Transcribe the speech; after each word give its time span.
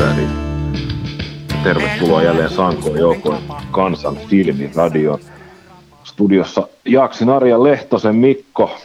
pyörii. 0.00 0.28
Tervetuloa 1.62 2.22
jälleen 2.22 2.50
Sankoon 2.50 2.98
Joukon 2.98 3.38
kansan 3.70 4.16
filmiradio. 4.16 5.20
Studiossa 6.04 6.68
Jaaksin 6.84 7.28
Arja 7.28 7.62
Lehtosen 7.62 8.16
Mikko. 8.16 8.78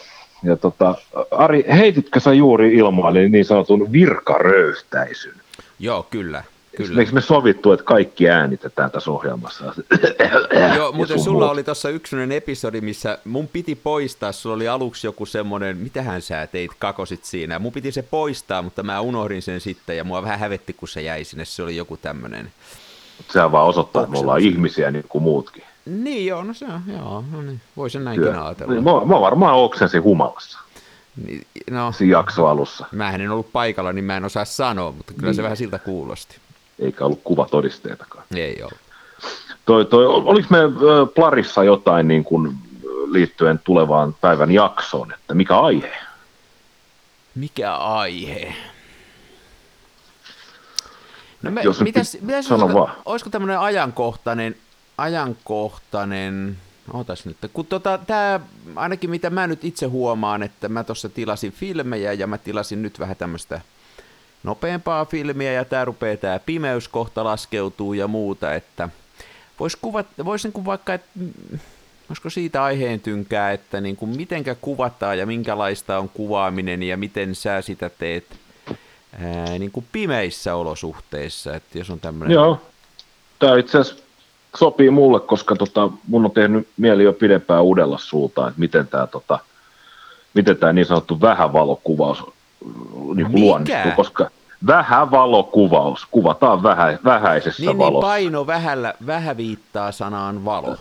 Ja 0.44 0.56
tota, 0.56 0.96
Ari, 1.32 1.66
heititkö 1.68 2.20
sä 2.20 2.34
juuri 2.34 2.74
ilmoille 2.74 3.30
niin 3.30 3.46
sanotun 3.46 3.92
virkaröyhtäisyn? 3.92 5.34
Joo, 5.80 6.04
kyllä. 6.04 6.44
Kyllä. 6.76 7.00
Eikö 7.00 7.12
me 7.12 7.22
sovittu, 7.22 7.72
että 7.72 7.86
kaikki 7.86 8.30
äänitetään 8.30 8.92
tässä 8.92 9.12
ohjelmassa? 9.12 9.66
Joo, 10.76 10.92
mutta 10.92 11.18
sulla 11.18 11.40
muut. 11.40 11.52
oli 11.52 11.64
tuossa 11.64 11.90
yksi 11.90 12.16
episodi, 12.36 12.82
missä 12.82 13.18
mun 13.26 13.48
piti 13.48 13.76
poistaa, 13.76 14.32
sulla 14.32 14.56
oli 14.56 14.68
aluksi 14.68 15.08
joku 15.08 15.26
semmoinen, 15.26 15.78
mitähän 15.78 16.22
sä 16.22 16.48
teit, 16.48 16.72
kakosit 16.80 17.26
siinä. 17.26 17.60
Mun 17.60 17.72
piti 17.72 17.92
se 17.92 18.02
poistaa, 18.02 18.62
mutta 18.62 18.84
mä 18.84 19.02
unohdin 19.02 19.42
sen 19.42 19.62
sitten 19.62 19.98
ja 19.98 20.04
mua 20.04 20.22
vähän 20.24 20.40
hävetti, 20.40 20.74
kun 20.74 20.88
se 20.88 21.02
jäi 21.02 21.24
sinne. 21.24 21.46
Se 21.46 21.64
oli 21.64 21.76
joku 21.76 21.98
tämmöinen. 21.98 22.52
Sehän 23.34 23.52
vaan 23.52 23.68
osoittaa, 23.68 24.04
että 24.04 24.12
me 24.12 24.20
ollaan 24.20 24.42
ihmisiä 24.42 24.92
niin 24.92 25.06
kuin 25.10 25.24
muutkin. 25.24 25.64
Niin 25.86 26.26
joo, 26.26 26.44
no 26.44 26.54
se 26.54 26.66
on, 26.66 26.82
joo, 26.88 27.24
no 27.32 27.42
niin, 27.42 27.62
voi 27.78 27.90
sen 27.90 28.04
näinkin 28.04 28.28
Kyllä. 28.28 28.46
ajatella. 28.46 28.74
Niin, 28.74 28.84
mä, 28.84 28.92
mä 28.92 29.22
varmaan 29.22 29.56
oksensin 29.56 30.04
humalassa. 30.04 30.60
Niin, 31.26 31.42
no, 31.72 31.92
Siinä 31.92 32.18
jakso 32.18 32.48
alussa. 32.48 32.86
Mä 32.92 33.12
en 33.12 33.32
ollut 33.32 33.52
paikalla, 33.52 33.94
niin 33.94 34.06
mä 34.06 34.18
en 34.18 34.26
osaa 34.26 34.46
sanoa, 34.46 34.92
mutta 34.92 35.14
kyllä 35.14 35.26
niin. 35.26 35.36
se 35.36 35.44
vähän 35.44 35.58
siltä 35.58 35.80
kuulosti 35.80 36.38
eikä 36.80 37.06
ollut 37.06 37.22
kuvatodisteitakaan. 37.24 38.24
Ei 38.36 38.64
ole. 38.64 38.72
Toi, 39.66 39.86
toi, 39.86 40.06
oliko 40.06 40.48
me 40.50 40.60
Plarissa 41.16 41.64
jotain 41.64 42.08
niin 42.08 42.24
kuin 42.24 42.56
liittyen 43.12 43.60
tulevaan 43.64 44.16
päivän 44.22 44.52
jaksoon, 44.52 45.14
että 45.14 45.34
mikä 45.34 45.60
aihe? 45.60 45.92
Mikä 47.36 47.76
aihe? 47.76 48.56
No 51.42 51.52
me, 51.52 51.62
Jos 51.62 51.82
mitäs, 51.82 52.18
mitäs 52.22 52.46
sano 52.46 52.64
olisiko, 52.64 52.80
vaan. 52.80 52.96
olisiko 53.06 53.30
tämmöinen 53.30 53.60
ajankohtainen, 53.60 54.56
ajankohtainen, 54.98 56.58
Ootas 56.94 57.26
nyt, 57.26 57.38
kun 57.54 57.66
tota, 57.66 58.00
tää, 58.08 58.40
ainakin 58.76 59.10
mitä 59.10 59.30
mä 59.30 59.48
nyt 59.48 59.64
itse 59.64 59.86
huomaan, 59.86 60.44
että 60.44 60.70
mä 60.70 60.84
tuossa 60.84 61.10
tilasin 61.10 61.52
filmejä 61.52 62.14
ja 62.14 62.28
mä 62.28 62.38
tilasin 62.38 62.82
nyt 62.82 63.00
vähän 63.00 63.16
tämmöistä 63.16 63.62
nopeampaa 64.46 65.06
filmiä 65.06 65.52
ja 65.52 65.66
tämä 65.66 65.86
rupeaa 65.86 66.18
tämä 66.18 66.40
pimeys 66.40 66.88
kohta 66.88 67.24
laskeutuu 67.24 67.94
ja 67.94 68.08
muuta, 68.08 68.54
että 68.54 68.90
voisi 69.60 69.78
kuvata, 69.82 70.26
vois 70.26 70.44
niin 70.44 70.66
vaikka, 70.66 70.94
että 70.94 71.10
olisiko 72.10 72.30
siitä 72.30 72.64
aiheen 72.64 73.00
tynkää, 73.00 73.52
että 73.52 73.82
niin 73.82 73.96
kuin 73.96 74.18
mitenkä 74.18 74.56
kuvataan 74.62 75.18
ja 75.18 75.26
minkälaista 75.26 76.00
on 76.00 76.10
kuvaaminen 76.10 76.84
ja 76.84 76.98
miten 76.98 77.36
sä 77.36 77.62
sitä 77.62 77.90
teet 77.90 78.26
ää, 79.20 79.60
niin 79.60 79.72
kuin 79.72 79.86
pimeissä 79.92 80.56
olosuhteissa, 80.56 81.56
että 81.56 81.78
jos 81.78 81.90
on 81.90 82.00
tämmöinen... 82.00 82.34
Joo, 82.34 82.62
tämä 83.40 83.58
itse 83.58 83.78
asiassa 83.78 84.04
sopii 84.58 84.90
mulle, 84.90 85.20
koska 85.20 85.56
tota, 85.56 85.90
mun 86.08 86.26
on 86.26 86.32
tehnyt 86.32 86.68
mieli 86.78 87.04
jo 87.04 87.14
pidempään 87.14 87.64
uudella 87.64 87.98
sulta, 87.98 88.48
että 88.48 88.60
miten 88.60 88.88
tämä 88.88 89.08
tota, 89.08 89.40
miten 90.34 90.58
tämä 90.58 90.74
niin 90.74 90.86
sanottu 90.86 91.22
vähävalokuvaus 91.22 92.35
niin 93.16 93.32
kuin 93.32 93.42
luonnistuu, 93.42 93.92
koska 93.96 94.30
vähän 94.68 95.12
valokuvaus, 95.12 96.08
kuvataan 96.12 96.64
vähä, 96.64 96.98
vähäisessä 97.04 97.64
niin, 97.64 97.78
valossa. 97.78 97.92
Niin 97.92 98.02
paino 98.02 98.48
vähällä, 98.48 98.94
vähän 99.06 99.38
viittaa 99.38 99.92
sanaan 99.92 100.46
valo. 100.46 100.78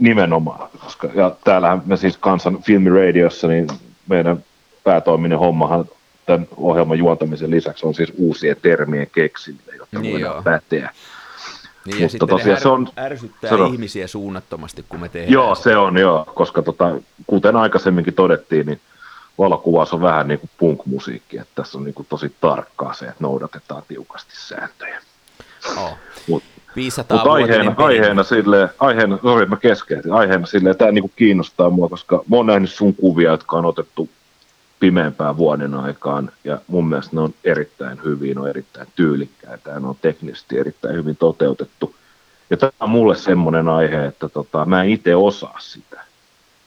Nimenomaan, 0.00 0.68
koska 0.84 1.08
ja 1.14 1.32
täällähän 1.44 1.82
me 1.86 1.96
siis 1.96 2.16
kansan 2.16 2.62
filmiradiossa, 2.62 3.48
niin 3.48 3.68
meidän 4.08 4.44
päätoiminen 4.84 5.38
hommahan 5.38 5.84
tämän 6.26 6.48
ohjelman 6.56 6.98
juontamisen 6.98 7.50
lisäksi 7.50 7.86
on 7.86 7.94
siis 7.94 8.12
uusien 8.16 8.56
termien 8.62 9.06
keksiminen, 9.14 9.76
jotta 9.78 9.98
niin 9.98 10.12
voidaan 10.12 10.34
joo. 10.34 10.42
päteä. 10.42 10.90
Niin, 11.86 12.02
Mutta 12.02 12.16
ja 12.20 12.26
tosiaan 12.26 12.60
se 12.60 12.68
on, 12.68 12.88
ärsyttää 12.98 13.50
se 13.50 13.54
on, 13.54 13.72
ihmisiä 13.72 14.06
suunnattomasti, 14.06 14.84
kun 14.88 15.00
me 15.00 15.08
tehdään 15.08 15.32
Joo, 15.32 15.54
se 15.54 15.76
on 15.76 15.98
joo, 15.98 16.32
koska 16.34 16.62
tota, 16.62 16.96
kuten 17.26 17.56
aikaisemminkin 17.56 18.14
todettiin, 18.14 18.66
niin 18.66 18.80
valokuvaus 19.38 19.92
on 19.92 20.00
vähän 20.00 20.28
niin 20.28 20.40
kuin 20.40 20.50
punk-musiikki, 20.58 21.38
että 21.38 21.52
tässä 21.54 21.78
on 21.78 21.84
niin 21.84 21.94
kuin 21.94 22.06
tosi 22.08 22.34
tarkkaa 22.40 22.94
se, 22.94 23.04
että 23.04 23.16
noudatetaan 23.20 23.82
tiukasti 23.88 24.32
sääntöjä. 24.36 25.00
Oh. 25.76 25.98
Mut, 26.28 26.42
500 26.76 27.16
mutta 27.16 27.32
aiheena, 27.32 27.74
aiheena, 27.76 28.22
sille, 28.22 28.68
aiheena, 28.78 29.18
sorry, 29.22 29.46
mä 29.46 29.56
keskeytin, 29.56 30.12
aiheena 30.12 30.46
sille, 30.46 30.74
tämä 30.74 30.90
niin 30.90 31.02
kuin 31.02 31.12
kiinnostaa 31.16 31.70
mua, 31.70 31.88
koska 31.88 32.22
mä 32.30 32.36
oon 32.36 32.46
nähnyt 32.46 32.70
sun 32.70 32.94
kuvia, 32.94 33.30
jotka 33.30 33.56
on 33.56 33.64
otettu 33.64 34.08
pimeämpään 34.80 35.36
vuoden 35.36 35.74
aikaan, 35.74 36.30
ja 36.44 36.58
mun 36.66 36.88
mielestä 36.88 37.16
ne 37.16 37.20
on 37.20 37.34
erittäin 37.44 38.00
hyviä, 38.04 38.34
ne 38.34 38.40
on 38.40 38.48
erittäin 38.48 38.86
tyylikkäitä, 38.96 39.70
ja 39.70 39.80
ne 39.80 39.88
on 39.88 39.96
teknisesti 40.02 40.58
erittäin 40.58 40.94
hyvin 40.94 41.16
toteutettu. 41.16 41.94
Ja 42.50 42.56
tämä 42.56 42.72
on 42.80 42.90
mulle 42.90 43.16
semmoinen 43.16 43.68
aihe, 43.68 44.06
että 44.06 44.28
tota, 44.28 44.64
mä 44.64 44.82
en 44.82 44.90
itse 44.90 45.16
osaa 45.16 45.56
sitä. 45.58 46.05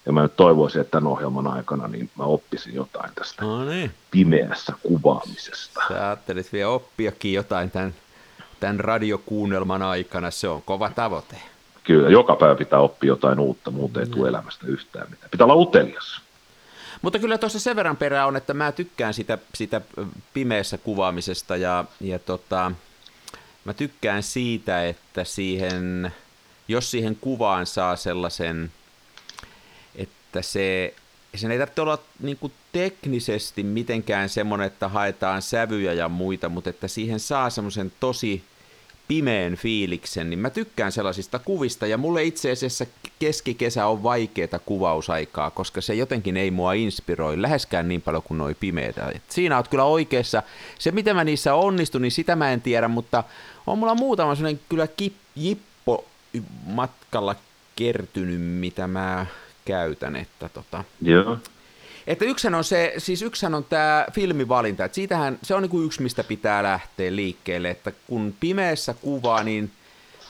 Ja 0.05 0.11
mä 0.11 0.21
nyt 0.21 0.35
toivoisin, 0.35 0.81
että 0.81 0.91
tämän 0.91 1.11
ohjelman 1.11 1.47
aikana 1.47 1.87
niin 1.87 2.09
mä 2.17 2.23
oppisin 2.23 2.75
jotain 2.75 3.11
tästä 3.15 3.45
no 3.45 3.65
niin. 3.65 3.91
pimeässä 4.11 4.73
kuvaamisesta. 4.83 5.81
Sä 5.87 6.07
ajattelit 6.07 6.53
vielä 6.53 6.69
oppiakin 6.69 7.33
jotain 7.33 7.71
tämän, 7.71 7.95
tämän 8.59 8.79
radiokuunnelman 8.79 9.81
aikana, 9.81 10.31
se 10.31 10.47
on 10.47 10.61
kova 10.61 10.89
tavoite. 10.89 11.35
Kyllä, 11.83 12.09
joka 12.09 12.35
päivä 12.35 12.55
pitää 12.55 12.79
oppia 12.79 13.07
jotain 13.07 13.39
uutta, 13.39 13.71
muuten 13.71 14.03
ei 14.03 14.09
tule 14.09 14.23
mm. 14.23 14.29
elämästä 14.29 14.67
yhtään 14.67 15.07
mitään. 15.09 15.29
Pitää 15.31 15.45
olla 15.45 15.55
utelias. 15.55 16.21
Mutta 17.01 17.19
kyllä 17.19 17.38
tuossa 17.38 17.59
sen 17.59 17.75
verran 17.75 17.97
perää 17.97 18.27
on, 18.27 18.35
että 18.35 18.53
mä 18.53 18.71
tykkään 18.71 19.13
sitä, 19.13 19.38
sitä 19.55 19.81
pimeässä 20.33 20.77
kuvaamisesta 20.77 21.55
ja, 21.55 21.85
ja 22.01 22.19
tota, 22.19 22.71
mä 23.65 23.73
tykkään 23.73 24.23
siitä, 24.23 24.85
että 24.88 25.23
siihen, 25.23 26.11
jos 26.67 26.91
siihen 26.91 27.15
kuvaan 27.21 27.65
saa 27.65 27.95
sellaisen 27.95 28.71
että 30.29 30.41
se, 30.41 30.94
sen 31.35 31.51
ei 31.51 31.57
tarvitse 31.57 31.81
olla 31.81 32.00
niin 32.19 32.38
kuin 32.38 32.53
teknisesti 32.72 33.63
mitenkään 33.63 34.29
semmoinen, 34.29 34.67
että 34.67 34.88
haetaan 34.88 35.41
sävyjä 35.41 35.94
ja 35.94 36.09
muita, 36.09 36.50
mutta 36.50 36.69
että 36.69 36.88
siihen 36.88 37.19
saa 37.19 37.50
semmoisen 37.50 37.91
tosi 38.00 38.44
pimeän 39.07 39.56
fiiliksen, 39.56 40.29
niin 40.29 40.39
mä 40.39 40.50
tykkään 40.50 40.91
sellaisista 40.91 41.39
kuvista, 41.39 41.88
ja 41.88 41.97
mulle 41.97 42.23
itse 42.23 42.51
asiassa 42.51 42.85
keskikesä 43.19 43.85
on 43.88 44.03
vaikeaa 44.03 44.59
kuvausaikaa, 44.66 45.51
koska 45.51 45.81
se 45.81 45.94
jotenkin 45.94 46.38
ei 46.38 46.51
mua 46.51 46.73
inspiroi 46.73 47.41
läheskään 47.41 47.88
niin 47.88 48.01
paljon 48.01 48.23
kuin 48.23 48.38
noi 48.38 48.56
pimeitä. 48.59 49.13
Siinä 49.29 49.57
oot 49.57 49.68
kyllä 49.68 49.84
oikeassa. 49.84 50.44
Se, 50.79 50.91
miten 50.91 51.16
mä 51.16 51.23
niissä 51.23 51.53
onnistun, 51.53 52.01
niin 52.01 52.12
sitä 52.12 52.35
mä 52.35 52.51
en 52.51 52.62
tiedä, 52.62 52.88
mutta 52.88 53.23
on 53.68 53.78
mulla 53.78 53.95
muutama 53.95 54.35
sellainen 54.35 54.62
kyllä 54.69 54.88
kip, 54.88 55.13
jippo 55.35 56.06
matkalla 56.66 57.35
kertynyt, 57.75 58.41
mitä 58.41 58.88
mä 58.88 59.25
käytän. 59.69 60.16
Että 60.16 60.50
tota, 60.50 60.84
Joo. 61.02 61.38
Että 62.07 62.25
yksihän 62.25 62.56
on 62.56 62.63
se, 62.63 62.94
siis 62.97 63.22
yksihän 63.22 63.56
on 63.56 63.63
tämä 63.63 64.06
filmivalinta, 64.12 64.85
että 64.85 64.96
siitähän 64.96 65.40
se 65.41 65.56
on 65.56 65.62
niinku 65.62 65.81
yksi, 65.81 66.02
mistä 66.02 66.24
pitää 66.24 66.63
lähteä 66.63 67.16
liikkeelle, 67.16 67.69
että 67.69 67.91
kun 68.07 68.34
pimeässä 68.40 68.94
kuvaa, 68.94 69.44
niin 69.44 69.72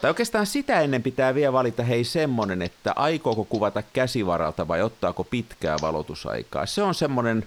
tai 0.01 0.09
oikeastaan 0.09 0.45
sitä 0.45 0.79
ennen 0.81 1.03
pitää 1.03 1.35
vielä 1.35 1.53
valita, 1.53 1.83
hei 1.83 2.03
semmonen, 2.03 2.61
että 2.61 2.93
aikooko 2.95 3.45
kuvata 3.45 3.83
käsivaralta 3.93 4.67
vai 4.67 4.81
ottaako 4.81 5.23
pitkää 5.23 5.77
valotusaikaa. 5.81 6.65
Se 6.65 6.83
on 6.83 6.95
semmoinen, 6.95 7.45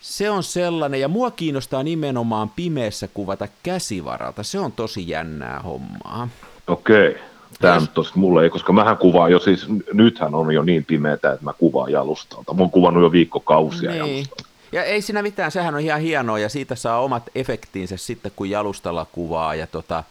se 0.00 0.30
on 0.30 0.42
sellainen, 0.42 1.00
ja 1.00 1.08
mua 1.08 1.30
kiinnostaa 1.30 1.82
nimenomaan 1.82 2.50
pimeässä 2.50 3.08
kuvata 3.14 3.48
käsivaralta. 3.62 4.42
Se 4.42 4.58
on 4.58 4.72
tosi 4.72 5.08
jännää 5.08 5.60
hommaa. 5.60 6.28
Okei. 6.66 7.08
Okay. 7.08 7.31
Tämä 7.60 7.80
nyt 7.80 7.94
tos, 7.94 8.14
mulle 8.14 8.42
ei, 8.42 8.50
koska 8.50 8.72
mähän 8.72 8.96
kuvaan 8.96 9.32
jo 9.32 9.40
siis, 9.40 9.66
nythän 9.92 10.34
on 10.34 10.54
jo 10.54 10.62
niin 10.62 10.84
pimeätä, 10.84 11.32
että 11.32 11.44
mä 11.44 11.52
kuvaan 11.52 11.92
jalustalta. 11.92 12.54
Mä 12.54 12.60
oon 12.60 12.70
kuvannut 12.70 13.02
jo 13.02 13.12
viikkokausia 13.12 13.90
niin. 13.90 13.98
jalustalta. 13.98 14.44
Ja 14.72 14.84
ei 14.84 15.02
siinä 15.02 15.22
mitään, 15.22 15.52
sehän 15.52 15.74
on 15.74 15.80
ihan 15.80 16.00
hienoa 16.00 16.38
ja 16.38 16.48
siitä 16.48 16.74
saa 16.74 17.00
omat 17.00 17.22
efektiinsä 17.34 17.96
sitten, 17.96 18.32
kun 18.36 18.50
jalustalla 18.50 19.06
kuvaa 19.12 19.54
ja 19.54 19.66
tota, 19.66 20.04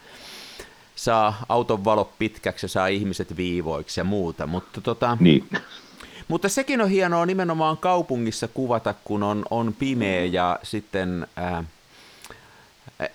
saa 0.95 1.45
auton 1.49 1.85
valo 1.85 2.11
pitkäksi 2.19 2.65
ja 2.65 2.69
saa 2.69 2.87
ihmiset 2.87 3.37
viivoiksi 3.37 3.99
ja 3.99 4.03
muuta. 4.03 4.47
Mutta, 4.47 4.81
tota, 4.81 5.17
niin. 5.19 5.49
mutta 6.27 6.49
sekin 6.49 6.81
on 6.81 6.89
hienoa 6.89 7.25
nimenomaan 7.25 7.77
kaupungissa 7.77 8.47
kuvata, 8.47 8.93
kun 9.03 9.23
on, 9.23 9.45
on 9.49 9.75
pimeä 9.79 10.25
ja 10.25 10.59
sitten... 10.63 11.27
Ää, 11.35 11.63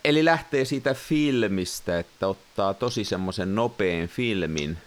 Eli 0.04 0.24
lähtee 0.24 0.64
siitä 0.64 0.94
filmistä, 0.94 1.98
että 1.98 2.26
ottaa 2.26 2.74
tosi 2.74 3.04
semmoisen 3.04 3.54
nopean 3.54 4.08
filmin 4.08 4.78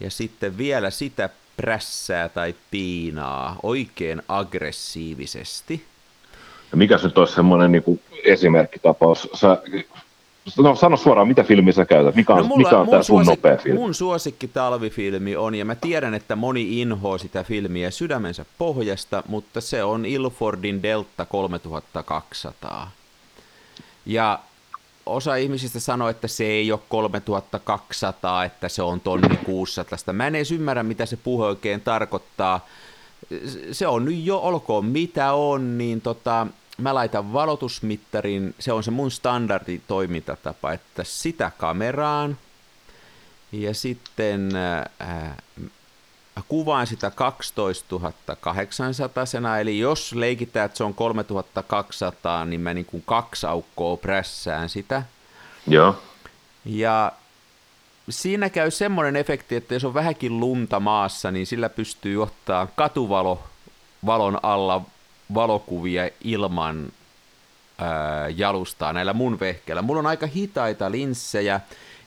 ja 0.00 0.10
sitten 0.10 0.58
vielä 0.58 0.90
sitä 0.90 1.28
prässää 1.56 2.28
tai 2.28 2.54
piinaa 2.70 3.56
oikein 3.62 4.22
aggressiivisesti. 4.28 5.84
Ja 6.72 6.76
mikä 6.76 6.98
nyt 7.02 7.18
olisi 7.18 7.34
semmoinen 7.34 7.72
niin 7.72 8.00
esimerkkitapaus? 8.24 9.28
Sä, 9.34 9.62
no 10.58 10.74
sano 10.74 10.96
suoraan, 10.96 11.28
mitä 11.28 11.42
filmiä 11.42 11.72
sä 11.72 11.84
käytät? 11.84 12.14
Mikä 12.14 12.32
on, 12.32 12.38
no 12.38 12.44
mulla, 12.44 12.62
mikä 12.62 12.78
on 12.78 12.88
tämä 12.88 13.02
sun 13.02 13.26
nopea 13.26 13.56
filmi? 13.56 13.78
Mun 13.78 13.94
suosikki 13.94 14.48
talvifilmi 14.48 15.36
on, 15.36 15.54
ja 15.54 15.64
mä 15.64 15.74
tiedän, 15.74 16.14
että 16.14 16.36
moni 16.36 16.80
inhoa 16.80 17.18
sitä 17.18 17.44
filmiä 17.44 17.90
sydämensä 17.90 18.44
pohjasta, 18.58 19.22
mutta 19.28 19.60
se 19.60 19.84
on 19.84 20.06
Ilfordin 20.06 20.82
Delta 20.82 21.24
3200. 21.24 22.90
Ja 24.06 24.38
osa 25.06 25.36
ihmisistä 25.36 25.80
sanoo, 25.80 26.08
että 26.08 26.28
se 26.28 26.44
ei 26.44 26.72
ole 26.72 26.80
3200, 26.88 28.44
että 28.44 28.68
se 28.68 28.82
on 28.82 29.00
tonni 29.00 29.36
600. 29.36 29.98
Mä 30.12 30.26
en 30.26 30.34
edes 30.34 30.52
ymmärrä, 30.52 30.82
mitä 30.82 31.06
se 31.06 31.16
puhe 31.16 31.46
oikein 31.46 31.80
tarkoittaa. 31.80 32.66
Se 33.72 33.86
on 33.86 34.04
nyt 34.04 34.24
jo, 34.24 34.38
olkoon 34.38 34.84
mitä 34.84 35.32
on, 35.32 35.78
niin 35.78 36.00
tota, 36.00 36.46
mä 36.78 36.94
laitan 36.94 37.32
valotusmittarin, 37.32 38.54
se 38.58 38.72
on 38.72 38.82
se 38.82 38.90
mun 38.90 39.10
standardi 39.10 39.80
toimintatapa, 39.88 40.72
että 40.72 41.04
sitä 41.04 41.50
kameraan 41.58 42.38
ja 43.52 43.74
sitten 43.74 44.50
äh, 44.56 45.36
kuvaan 46.48 46.86
sitä 46.86 47.10
12 47.10 48.12
800 48.40 49.58
eli 49.60 49.78
jos 49.78 50.12
leikitään, 50.12 50.66
että 50.66 50.78
se 50.78 50.84
on 50.84 50.94
3200, 50.94 52.44
niin 52.44 52.60
mä 52.60 52.74
niin 52.74 52.86
kuin 52.86 53.02
kaksi 53.06 53.46
aukkoa 53.46 53.96
prässään 53.96 54.68
sitä. 54.68 55.02
Joo. 55.66 55.96
Ja 56.64 57.12
siinä 58.08 58.50
käy 58.50 58.70
semmoinen 58.70 59.16
efekti, 59.16 59.56
että 59.56 59.74
jos 59.74 59.84
on 59.84 59.94
vähänkin 59.94 60.40
lunta 60.40 60.80
maassa, 60.80 61.30
niin 61.30 61.46
sillä 61.46 61.68
pystyy 61.68 62.22
ottaa 62.22 62.66
katuvalo 62.66 63.42
valon 64.06 64.38
alla 64.42 64.82
valokuvia 65.34 66.08
ilman 66.24 66.92
ää, 67.78 68.28
jalustaa 68.28 68.92
näillä 68.92 69.12
mun 69.12 69.40
vehkeillä. 69.40 69.82
Mulla 69.82 69.98
on 69.98 70.06
aika 70.06 70.26
hitaita 70.26 70.90
linssejä, 70.90 71.60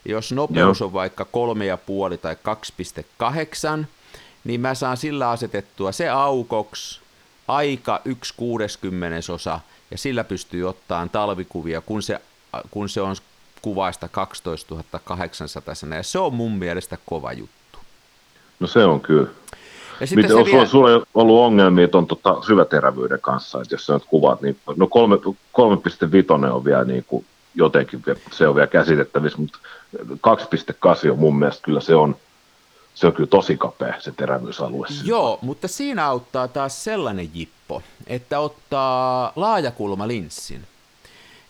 jos 0.06 0.32
nopeus 0.32 0.80
Joo. 0.80 0.88
on 0.88 0.94
vaikka 0.94 1.24
3,5 1.24 2.18
tai 2.18 2.38
2,8, 3.80 3.86
niin 4.44 4.62
mä 4.62 4.76
saan 4.76 4.98
sillä 4.98 5.30
asetettua 5.30 5.92
se 5.92 6.10
aukoksi 6.10 7.02
aika 7.48 8.02
1 8.06 8.34
osa, 9.34 9.60
ja 9.92 9.98
sillä 9.98 10.24
pystyy 10.24 10.70
ottaan 10.70 11.10
talvikuvia, 11.10 11.82
kun 11.82 12.04
se, 12.04 12.22
kun 12.72 12.90
se 12.90 13.02
on 13.02 13.16
kuvaista 13.62 14.08
12 14.08 14.76
800, 15.04 15.74
ja 15.96 16.04
se 16.04 16.20
on 16.20 16.34
mun 16.34 16.52
mielestä 16.52 16.98
kova 17.06 17.34
juttu. 17.34 17.80
No 18.60 18.68
se 18.68 18.86
on 18.86 19.02
kyllä. 19.02 19.30
Ja 20.00 20.08
sitten 20.08 20.26
Miten, 20.26 20.38
on, 20.38 20.46
vielä... 20.46 20.66
sulla 20.66 20.90
on 20.90 21.04
ollut 21.14 21.40
ongelmia 21.40 21.88
tuon 21.88 22.08
tota, 22.08 22.38
syväterävyyden 22.46 23.22
kanssa, 23.22 23.62
että 23.62 23.74
jos 23.74 23.86
sä 23.86 23.94
nyt 23.94 24.06
kuvaat, 24.06 24.42
niin 24.42 24.58
no 24.76 24.86
3.5 24.86 26.52
on 26.52 26.66
vielä 26.66 26.84
niin 26.84 27.04
kuin 27.08 27.26
jotenkin, 27.56 28.04
se 28.32 28.48
on 28.48 28.56
vielä 28.56 28.68
käsitettävissä, 28.68 29.38
mutta 29.38 29.60
2.8 30.08 31.12
on 31.12 31.20
mun 31.20 31.40
mielestä 31.40 31.64
kyllä 31.64 31.82
se 31.82 31.96
on, 31.96 32.16
se 32.94 33.08
on 33.08 33.14
kyllä 33.14 33.28
tosi 33.28 33.58
kapea 33.58 34.02
se 34.02 34.12
terävyysalue. 34.12 34.88
Joo, 35.04 35.40
mutta 35.42 35.68
siinä 35.68 36.06
auttaa 36.06 36.48
taas 36.48 36.84
sellainen 36.84 37.30
jippo, 37.34 37.82
että 38.08 38.40
ottaa 38.40 39.34
laajakulmalinssin. 39.36 40.68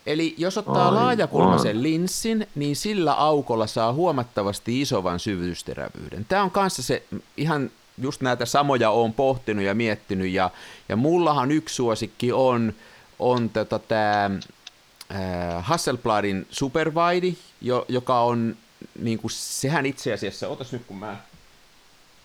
Eli 0.05 0.35
jos 0.37 0.57
ottaa 0.57 0.87
Ai, 0.87 0.93
laajakulmaisen 0.93 1.83
linssin, 1.83 2.47
niin 2.55 2.75
sillä 2.75 3.13
aukolla 3.13 3.67
saa 3.67 3.93
huomattavasti 3.93 4.81
isovan 4.81 5.19
syvyysterävyyden. 5.19 6.25
Tämä 6.25 6.43
on 6.43 6.51
kanssa 6.51 6.83
se 6.83 7.03
ihan 7.37 7.71
just 7.97 8.21
näitä 8.21 8.45
samoja 8.45 8.89
on 8.89 9.13
pohtinut 9.13 9.65
ja 9.65 9.75
miettinyt, 9.75 10.31
ja, 10.31 10.49
ja 10.89 10.95
mullahan 10.95 11.51
yksi 11.51 11.75
suosikki 11.75 12.31
on, 12.31 12.73
on 13.19 13.49
tota 13.49 13.79
tämä 13.79 14.25
äh, 14.25 15.65
Hasselbladin 15.65 16.47
Superwide, 16.49 17.35
jo, 17.61 17.85
joka 17.87 18.19
on, 18.19 18.55
niin 18.99 19.19
kuin, 19.19 19.31
sehän 19.31 19.85
itse 19.85 20.13
asiassa, 20.13 20.47
otas 20.47 20.71
nyt 20.71 20.83
kun 20.87 20.97
mä, 20.97 21.17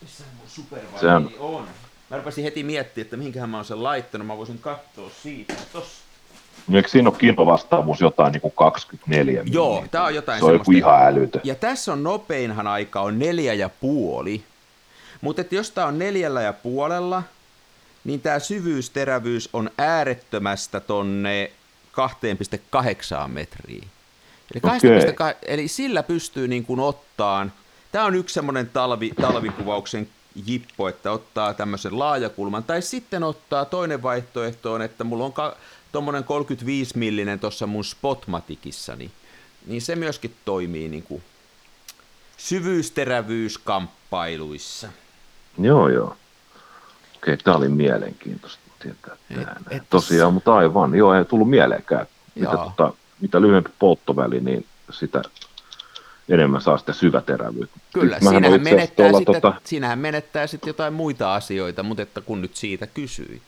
missä 0.00 0.24
mun 0.38 0.80
Sehän... 1.00 1.28
on? 1.38 1.68
Mä 2.10 2.16
rupesin 2.16 2.44
heti 2.44 2.62
miettimään, 2.62 3.04
että 3.04 3.16
mihinkähän 3.16 3.50
mä 3.50 3.56
oon 3.56 3.64
sen 3.64 3.82
laittanut, 3.82 4.26
mä 4.26 4.36
voisin 4.36 4.58
katsoa 4.58 5.10
siitä, 5.22 5.54
tossa. 5.72 6.02
No 6.68 6.76
eikö 6.76 6.88
siinä 6.88 7.08
ole 7.08 7.18
kilovastaavuus 7.18 8.00
jotain 8.00 8.32
niin 8.32 8.40
kuin 8.40 8.52
24 8.56 9.42
Joo, 9.46 9.84
tämä 9.90 10.04
on 10.04 10.14
jotain 10.14 10.40
Se 10.40 10.44
on 10.44 10.52
joku 10.52 10.72
ihan 10.72 11.06
älytö. 11.06 11.40
Ja 11.44 11.54
tässä 11.54 11.92
on 11.92 12.02
nopeinhan 12.02 12.66
aika 12.66 13.00
on 13.00 13.18
neljä 13.18 13.54
ja 13.54 13.68
puoli, 13.68 14.42
mutta 15.20 15.44
jos 15.50 15.70
tämä 15.70 15.86
on 15.86 15.98
neljällä 15.98 16.42
ja 16.42 16.52
puolella, 16.52 17.22
niin 18.04 18.20
tämä 18.20 18.38
syvyysterävyys 18.38 19.48
on 19.52 19.70
äärettömästä 19.78 20.80
tonne 20.80 21.50
2,8 21.92 23.28
metriä. 23.28 23.82
Eli, 24.54 24.60
okay. 25.12 25.34
eli 25.42 25.68
sillä 25.68 26.02
pystyy 26.02 26.48
niin 26.48 26.64
kuin 26.64 26.80
ottaan, 26.80 27.52
tämä 27.98 28.06
on 28.06 28.14
yksi 28.14 28.34
semmoinen 28.34 28.70
talvi, 28.70 29.12
talvikuvauksen 29.20 30.08
jippo, 30.46 30.88
että 30.88 31.12
ottaa 31.12 31.54
tämmöisen 31.54 31.98
laajakulman, 31.98 32.64
tai 32.64 32.82
sitten 32.82 33.24
ottaa 33.24 33.64
toinen 33.64 34.02
vaihtoehto 34.02 34.72
on, 34.72 34.82
että 34.82 35.04
mulla 35.04 35.24
on 35.24 35.32
ka- 35.32 35.56
tuommoinen 35.92 36.24
35 36.24 36.98
millinen 36.98 37.40
tuossa 37.40 37.66
mun 37.66 37.84
spotmatikissani, 37.84 39.10
niin 39.66 39.82
se 39.82 39.96
myöskin 39.96 40.34
toimii 40.44 40.88
niin 40.88 41.02
kuin 41.02 41.22
syvyysterävyyskamppailuissa. 42.36 44.88
Joo, 45.58 45.88
joo. 45.88 46.16
Okei, 47.16 47.36
tämä 47.36 47.56
oli 47.56 47.68
mielenkiintoista 47.68 48.62
tietää. 48.78 49.16
Et, 49.30 49.48
et, 49.70 49.82
Tosiaan, 49.90 50.34
mutta 50.34 50.54
aivan, 50.54 50.94
joo, 50.94 51.14
ei 51.14 51.24
tullut 51.24 51.50
mieleenkään. 51.50 52.06
Mitä, 52.34 52.56
tota, 52.56 52.92
mitä 53.20 53.40
lyhyempi 53.40 53.70
polttoväli, 53.78 54.40
niin 54.40 54.66
sitä 54.90 55.22
enemmän 56.28 56.60
saa 56.60 56.78
sitä 56.78 56.92
syväterävyyttä. 56.92 57.78
Kyllä, 57.92 58.18
siinähän 58.20 58.62
menettää, 58.62 59.12
sitten, 59.12 59.34
tota... 59.34 59.54
siinähän 59.64 59.98
menettää 59.98 60.46
sitten 60.46 60.68
jotain 60.68 60.92
muita 60.92 61.34
asioita, 61.34 61.82
mutta 61.82 62.02
että 62.02 62.20
kun 62.20 62.40
nyt 62.40 62.56
siitä 62.56 62.86
kysyit. 62.86 63.42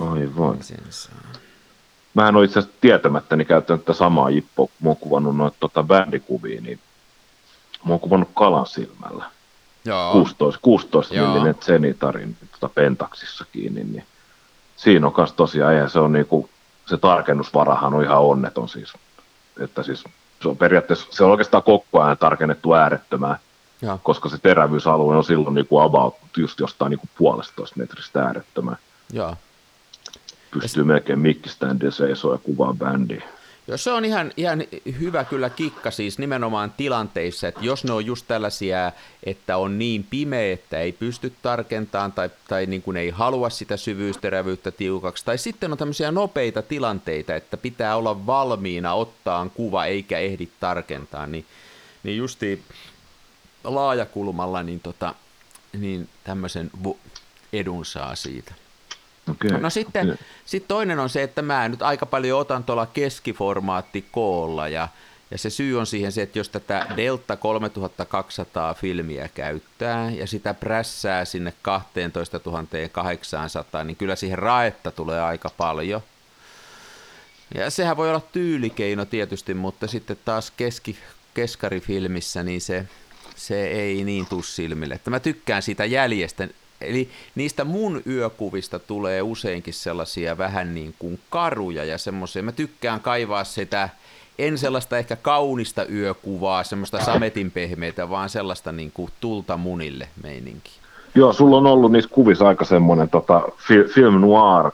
Aivan. 0.00 0.62
Sen 0.62 0.84
saa. 0.90 1.14
Mä 2.14 2.28
en 2.28 2.36
ole 2.36 2.44
itse 2.44 2.58
asiassa 2.58 2.78
tietämättäni 2.80 3.44
käyttänyt 3.44 3.84
tätä 3.84 3.98
samaa 3.98 4.30
jippoa, 4.30 4.66
kun 4.66 4.76
mä 4.82 4.88
oon 4.88 4.96
kuvannut 4.96 5.36
noita 5.36 5.56
tota 5.60 5.82
bändikuvia, 5.82 6.60
niin 6.60 6.80
mä 7.84 7.90
oon 7.92 8.00
kuvannut 8.00 8.30
kalan 8.34 8.66
silmällä. 8.66 9.24
Joo. 9.84 10.12
16, 10.12 10.60
16 10.62 11.14
millinen 11.14 11.54
Zenitarin 11.54 12.36
tota 12.52 12.68
Pentaxissa 12.74 13.44
kiinni, 13.52 13.84
niin 13.84 14.04
siinä 14.76 15.06
on 15.06 15.14
myös 15.16 15.32
tosiaan, 15.32 15.74
eihän 15.74 15.90
se 15.90 15.98
on 15.98 16.12
niinku, 16.12 16.50
se 16.86 16.96
tarkennusvarahan 16.96 17.94
on 17.94 18.04
ihan 18.04 18.22
onneton 18.22 18.68
siis, 18.68 18.92
että 19.60 19.82
siis 19.82 20.04
se 20.42 20.48
on 20.48 20.56
periaatteessa, 20.56 21.06
se 21.10 21.24
on 21.24 21.30
oikeastaan 21.30 21.62
koko 21.62 22.00
ajan 22.00 22.18
tarkennettu 22.18 22.74
äärettömään, 22.74 23.36
ja. 23.82 23.98
koska 24.02 24.28
se 24.28 24.38
terävyysalue 24.38 25.16
on 25.16 25.24
silloin 25.24 25.54
niinku 25.54 25.78
about 25.78 26.14
just 26.36 26.60
jostain 26.60 26.90
niinku 26.90 27.08
puolestoista 27.18 27.78
metristä 27.78 28.22
äärettömään. 28.22 28.78
Ja. 29.12 29.36
Pystyy 30.50 30.82
ja... 30.82 30.86
melkein 30.86 31.18
mikkiständin 31.18 31.92
seisoo 31.92 32.32
ja 32.32 32.38
kuvaa 32.38 32.74
bändiä. 32.74 33.22
Joo, 33.68 33.76
se 33.76 33.92
on 33.92 34.04
ihan, 34.04 34.32
ihan 34.36 34.64
hyvä 35.00 35.24
kyllä 35.24 35.50
kikka 35.50 35.90
siis 35.90 36.18
nimenomaan 36.18 36.72
tilanteissa, 36.76 37.48
että 37.48 37.60
jos 37.64 37.84
ne 37.84 37.92
on 37.92 38.06
just 38.06 38.24
tällaisia, 38.28 38.92
että 39.24 39.56
on 39.56 39.78
niin 39.78 40.04
pimeä, 40.10 40.52
että 40.52 40.78
ei 40.78 40.92
pysty 40.92 41.32
tarkentamaan 41.42 42.12
tai, 42.12 42.30
tai 42.48 42.66
niin 42.66 42.82
kuin 42.82 42.96
ei 42.96 43.10
halua 43.10 43.50
sitä 43.50 43.76
syvyysterävyyttä 43.76 44.70
tiukaksi, 44.70 45.24
tai 45.24 45.38
sitten 45.38 45.72
on 45.72 45.78
tämmöisiä 45.78 46.10
nopeita 46.10 46.62
tilanteita, 46.62 47.34
että 47.34 47.56
pitää 47.56 47.96
olla 47.96 48.26
valmiina 48.26 48.94
ottaa 48.94 49.48
kuva 49.54 49.86
eikä 49.86 50.18
ehdi 50.18 50.48
tarkentaa, 50.60 51.26
niin, 51.26 51.46
niin 52.02 52.16
justi 52.16 52.62
laajakulmalla 53.64 54.62
niin, 54.62 54.80
tota, 54.80 55.14
niin 55.72 56.08
tämmöisen 56.24 56.70
edun 57.52 57.84
saa 57.84 58.14
siitä. 58.14 58.65
Okay, 59.30 59.60
no 59.60 59.70
sitten 59.70 60.06
okay. 60.06 60.26
sit 60.44 60.68
toinen 60.68 60.98
on 60.98 61.08
se, 61.08 61.22
että 61.22 61.42
mä 61.42 61.68
nyt 61.68 61.82
aika 61.82 62.06
paljon 62.06 62.40
otan 62.40 62.64
tuolla 62.64 62.86
keskiformaatti 62.86 64.04
koolla 64.10 64.68
ja, 64.68 64.88
ja 65.30 65.38
se 65.38 65.50
syy 65.50 65.78
on 65.78 65.86
siihen 65.86 66.12
se, 66.12 66.22
että 66.22 66.38
jos 66.38 66.48
tätä 66.48 66.86
Delta 66.96 67.36
3200 67.36 68.74
filmiä 68.74 69.28
käyttää 69.28 70.10
ja 70.10 70.26
sitä 70.26 70.54
prässää 70.54 71.24
sinne 71.24 71.52
12 71.62 72.40
800, 72.92 73.84
niin 73.84 73.96
kyllä 73.96 74.16
siihen 74.16 74.38
raetta 74.38 74.90
tulee 74.90 75.22
aika 75.22 75.50
paljon. 75.56 76.02
Ja 77.54 77.70
sehän 77.70 77.96
voi 77.96 78.08
olla 78.08 78.22
tyylikeino 78.32 79.04
tietysti, 79.04 79.54
mutta 79.54 79.86
sitten 79.86 80.18
taas 80.24 80.50
keski, 80.50 80.98
keskarifilmissä 81.34 82.42
niin 82.42 82.60
se, 82.60 82.88
se 83.36 83.66
ei 83.66 84.04
niin 84.04 84.26
tuu 84.26 84.42
silmille. 84.42 84.94
Että 84.94 85.10
mä 85.10 85.20
tykkään 85.20 85.62
siitä 85.62 85.84
jäljestä 85.84 86.48
Eli 86.80 87.08
niistä 87.34 87.64
mun 87.64 88.02
yökuvista 88.06 88.78
tulee 88.78 89.22
useinkin 89.22 89.74
sellaisia 89.74 90.38
vähän 90.38 90.74
niin 90.74 90.94
kuin 90.98 91.18
karuja 91.30 91.84
ja 91.84 91.98
semmoisia. 91.98 92.42
Mä 92.42 92.52
tykkään 92.52 93.00
kaivaa 93.00 93.44
sitä, 93.44 93.88
en 94.38 94.58
sellaista 94.58 94.98
ehkä 94.98 95.16
kaunista 95.16 95.86
yökuvaa, 95.86 96.64
semmoista 96.64 97.04
sametin 97.04 97.50
pehmeitä, 97.50 98.10
vaan 98.10 98.28
sellaista 98.28 98.72
niin 98.72 98.90
kuin 98.94 99.10
tulta 99.20 99.56
munille 99.56 100.08
meininki. 100.22 100.70
Joo, 101.14 101.32
sulla 101.32 101.56
on 101.56 101.66
ollut 101.66 101.92
niissä 101.92 102.10
kuvissa 102.10 102.48
aika 102.48 102.64
semmoinen 102.64 103.08
tota, 103.08 103.42
film 103.94 104.20
noir, 104.20 104.70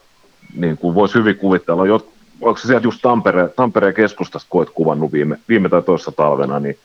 niin 0.54 0.76
kuin 0.76 0.94
voisi 0.94 1.14
hyvin 1.14 1.36
kuvitella. 1.36 1.82
Onko 2.40 2.56
se 2.58 2.66
sieltä 2.66 2.86
just 2.86 3.02
Tampere, 3.02 3.48
Tampereen 3.48 3.94
keskustasta, 3.94 4.46
kun 4.50 4.60
olet 4.60 4.70
kuvannut 4.70 5.12
viime, 5.12 5.38
viime 5.48 5.68
tai 5.68 5.82
toisessa 5.82 6.12
talvena, 6.12 6.60
niin 6.60 6.78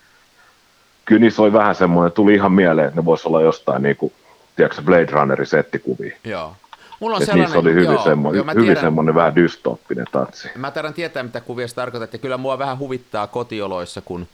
kyllä 1.05 1.19
niissä 1.21 1.41
oli 1.41 1.53
vähän 1.53 1.75
semmoinen, 1.75 2.11
tuli 2.11 2.33
ihan 2.33 2.51
mieleen, 2.51 2.87
että 2.87 2.99
ne 2.99 3.05
voisi 3.05 3.27
olla 3.27 3.41
jostain 3.41 3.83
niin 3.83 3.95
kuin 3.95 4.13
tiedätkö, 4.57 4.81
Blade 4.81 5.07
Runnerin 5.11 5.47
settikuvia. 5.47 6.17
Joo. 6.23 6.55
Mulla 6.99 7.15
on 7.15 7.21
Et 7.21 7.25
sellainen, 7.25 7.45
niissä 7.45 7.59
oli 7.59 7.73
hyvin, 7.73 7.83
joo, 7.83 8.03
semmoinen, 8.03 8.37
joo, 8.37 8.45
hyvin 8.51 8.63
tiedän, 8.63 8.83
semmoinen 8.83 9.15
vähän 9.15 9.35
dystooppinen 9.35 10.05
tatsi. 10.11 10.49
Mä 10.55 10.71
taidon 10.71 10.93
tietää, 10.93 11.23
mitä 11.23 11.41
kuvia 11.41 11.67
tarkoitat, 11.75 12.13
ja 12.13 12.19
kyllä 12.19 12.37
mua 12.37 12.59
vähän 12.59 12.79
huvittaa 12.79 13.27
kotioloissa, 13.27 14.01
kun 14.01 14.27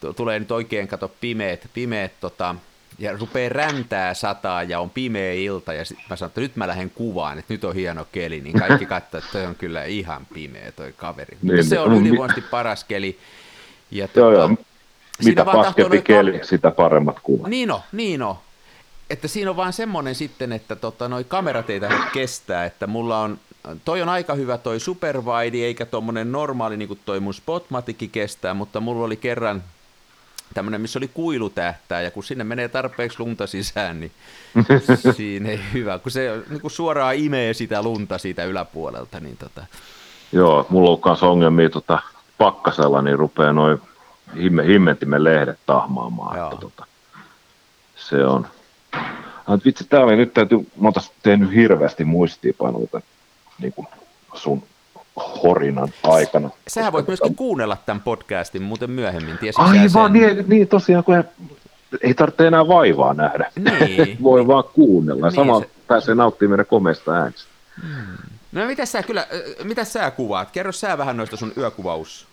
t- 0.00 0.16
tulee 0.16 0.38
nyt 0.38 0.52
oikein, 0.52 0.88
kato, 0.88 1.10
pimeät, 1.20 1.66
pimeät 1.74 2.12
tota, 2.20 2.54
ja 2.98 3.16
rupeaa 3.16 3.48
räntää 3.48 4.14
sataa 4.14 4.62
ja 4.62 4.80
on 4.80 4.90
pimeä 4.90 5.32
ilta, 5.32 5.72
ja 5.72 5.84
sitten 5.84 6.06
mä 6.10 6.16
sanon, 6.16 6.28
että 6.28 6.40
nyt 6.40 6.56
mä 6.56 6.66
lähden 6.68 6.90
kuvaan, 6.90 7.38
että 7.38 7.54
nyt 7.54 7.64
on 7.64 7.74
hieno 7.74 8.06
keli, 8.12 8.40
niin 8.40 8.58
kaikki 8.58 8.86
katsoo, 8.86 9.18
että 9.18 9.32
toi 9.32 9.46
on 9.46 9.54
kyllä 9.54 9.84
ihan 9.84 10.26
pimeä 10.34 10.72
toi 10.72 10.94
kaveri. 10.96 11.36
Niin, 11.42 11.56
Mutta 11.56 11.68
se 11.68 11.80
on 11.80 11.90
niin, 11.90 12.06
ylivoimaisesti 12.06 12.50
paras 12.50 12.84
keli. 12.84 13.18
Ja 13.90 14.08
Joo, 14.14 14.30
tota, 14.30 14.38
joo. 14.38 14.46
siinä 15.20 15.42
Mitä 15.42 15.44
paskempi 15.44 16.02
keli, 16.02 16.40
sitä 16.42 16.70
paremmat 16.70 17.16
kuvat. 17.22 17.50
Niin 17.50 17.70
on, 17.70 17.80
niin 17.92 18.22
on. 18.22 18.36
Että 19.12 19.28
siinä 19.28 19.50
on 19.50 19.56
vaan 19.56 19.72
semmoinen 19.72 20.14
sitten, 20.14 20.52
että 20.52 20.76
tota, 20.76 21.08
noi 21.08 21.24
kamerat 21.24 21.70
ei 21.70 21.80
tahdo 21.80 21.96
kestää, 22.12 22.64
että 22.64 22.86
mulla 22.86 23.18
on, 23.18 23.38
toi 23.84 24.02
on 24.02 24.08
aika 24.08 24.34
hyvä 24.34 24.58
toi 24.58 24.80
superwide, 24.80 25.56
eikä 25.56 25.86
tommonen 25.86 26.32
normaali, 26.32 26.76
niin 26.76 26.88
kuin 26.88 27.00
toi 27.04 27.20
mun 27.20 27.34
spotmatikki 27.34 28.08
kestää, 28.08 28.54
mutta 28.54 28.80
mulla 28.80 29.04
oli 29.04 29.16
kerran 29.16 29.62
tämmöinen, 30.54 30.80
missä 30.80 30.98
oli 30.98 31.08
kuilutähtää, 31.08 32.02
ja 32.02 32.10
kun 32.10 32.24
sinne 32.24 32.44
menee 32.44 32.68
tarpeeksi 32.68 33.20
lunta 33.20 33.46
sisään, 33.46 34.00
niin 34.00 34.12
siinä 35.16 35.48
ei 35.48 35.60
hyvä, 35.72 35.98
kun 35.98 36.12
se 36.12 36.42
niin 36.48 36.60
kuin 36.60 36.70
suoraan 36.70 37.16
imee 37.16 37.54
sitä 37.54 37.82
lunta 37.82 38.18
siitä 38.18 38.44
yläpuolelta, 38.44 39.20
niin 39.20 39.36
tota, 39.36 39.66
Joo, 40.32 40.66
mulla 40.68 40.90
on 40.90 41.00
myös 41.04 41.22
ongelmia 41.22 41.70
tota, 41.70 41.98
pakkasella, 42.38 43.02
niin 43.02 43.18
rupeaa 43.18 43.52
noin 43.52 43.82
himme, 44.36 44.66
himmentimen 44.66 45.24
lehdet 45.24 45.58
tahmaamaan. 45.66 46.38
Joo. 46.38 46.46
Että, 46.46 46.60
tota, 46.60 46.86
se 47.96 48.26
on. 48.26 48.46
Ah, 49.46 49.58
vitsi, 49.64 49.84
tää 49.84 50.00
oli, 50.00 50.16
nyt 50.16 50.34
täytyy, 50.34 50.58
mä 50.58 50.66
oon 50.86 50.92
tässä 50.92 51.12
tehnyt 51.22 51.54
hirveästi 51.54 52.04
muistiinpanoja 52.04 53.00
niin 53.58 53.72
kuin 53.72 53.86
sun 54.34 54.62
horinan 55.42 55.88
aikana. 56.02 56.50
sähän 56.68 56.92
voit 56.92 57.06
myöskin 57.06 57.34
kuunnella 57.34 57.76
tämän 57.86 58.00
podcastin 58.02 58.62
muuten 58.62 58.90
myöhemmin, 58.90 59.38
tiesitkö 59.38 59.70
sä 59.74 59.80
Aivan, 59.80 60.12
niin, 60.12 60.44
niin 60.46 60.68
tosiaan, 60.68 61.04
kun 61.04 61.16
ei, 61.16 61.22
ei 62.00 62.14
tarvitse 62.14 62.46
enää 62.46 62.68
vaivaa 62.68 63.14
nähdä. 63.14 63.52
Niin. 63.56 64.16
Voi 64.22 64.46
vaan 64.46 64.64
kuunnella. 64.74 65.26
Niin, 65.26 65.34
Sama 65.34 65.60
se- 65.60 65.70
pääsee 65.86 66.14
nauttimaan 66.14 66.50
meidän 66.50 66.66
komeista 66.66 67.12
äänistä. 67.12 67.48
No 68.52 68.66
mitä 68.66 68.86
sä 68.86 69.02
kyllä, 69.02 69.26
mitä 69.64 69.84
sä 69.84 70.10
kuvaat? 70.10 70.50
Kerro 70.50 70.72
sä 70.72 70.98
vähän 70.98 71.16
noista 71.16 71.36
sun 71.36 71.52
yökuvaus. 71.56 72.26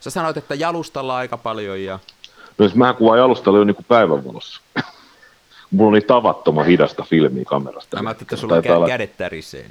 Sä 0.00 0.10
sanoit, 0.10 0.36
että 0.36 0.54
jalustalla 0.54 1.16
aika 1.16 1.36
paljon 1.36 1.82
ja... 1.84 1.98
No 2.58 2.64
jos 2.64 2.74
mä 2.74 2.94
kuvaan 2.94 3.18
jalustalla 3.18 3.58
jo 3.58 3.64
niin 3.64 3.74
kuin 3.74 3.86
päivänvalossa. 3.88 4.60
Mulla 5.70 5.88
on 5.88 5.92
niin 5.92 6.06
tavattoman 6.06 6.66
hidasta 6.66 7.02
filmiä 7.02 7.44
kamerasta. 7.44 8.02
Mä 8.02 8.08
ajattelin, 8.08 8.26
että 8.26 8.36
sulla 8.36 8.60
kä- 8.60 8.72
olla- 8.72 8.86
kädet 8.86 9.16
tärisee. 9.16 9.66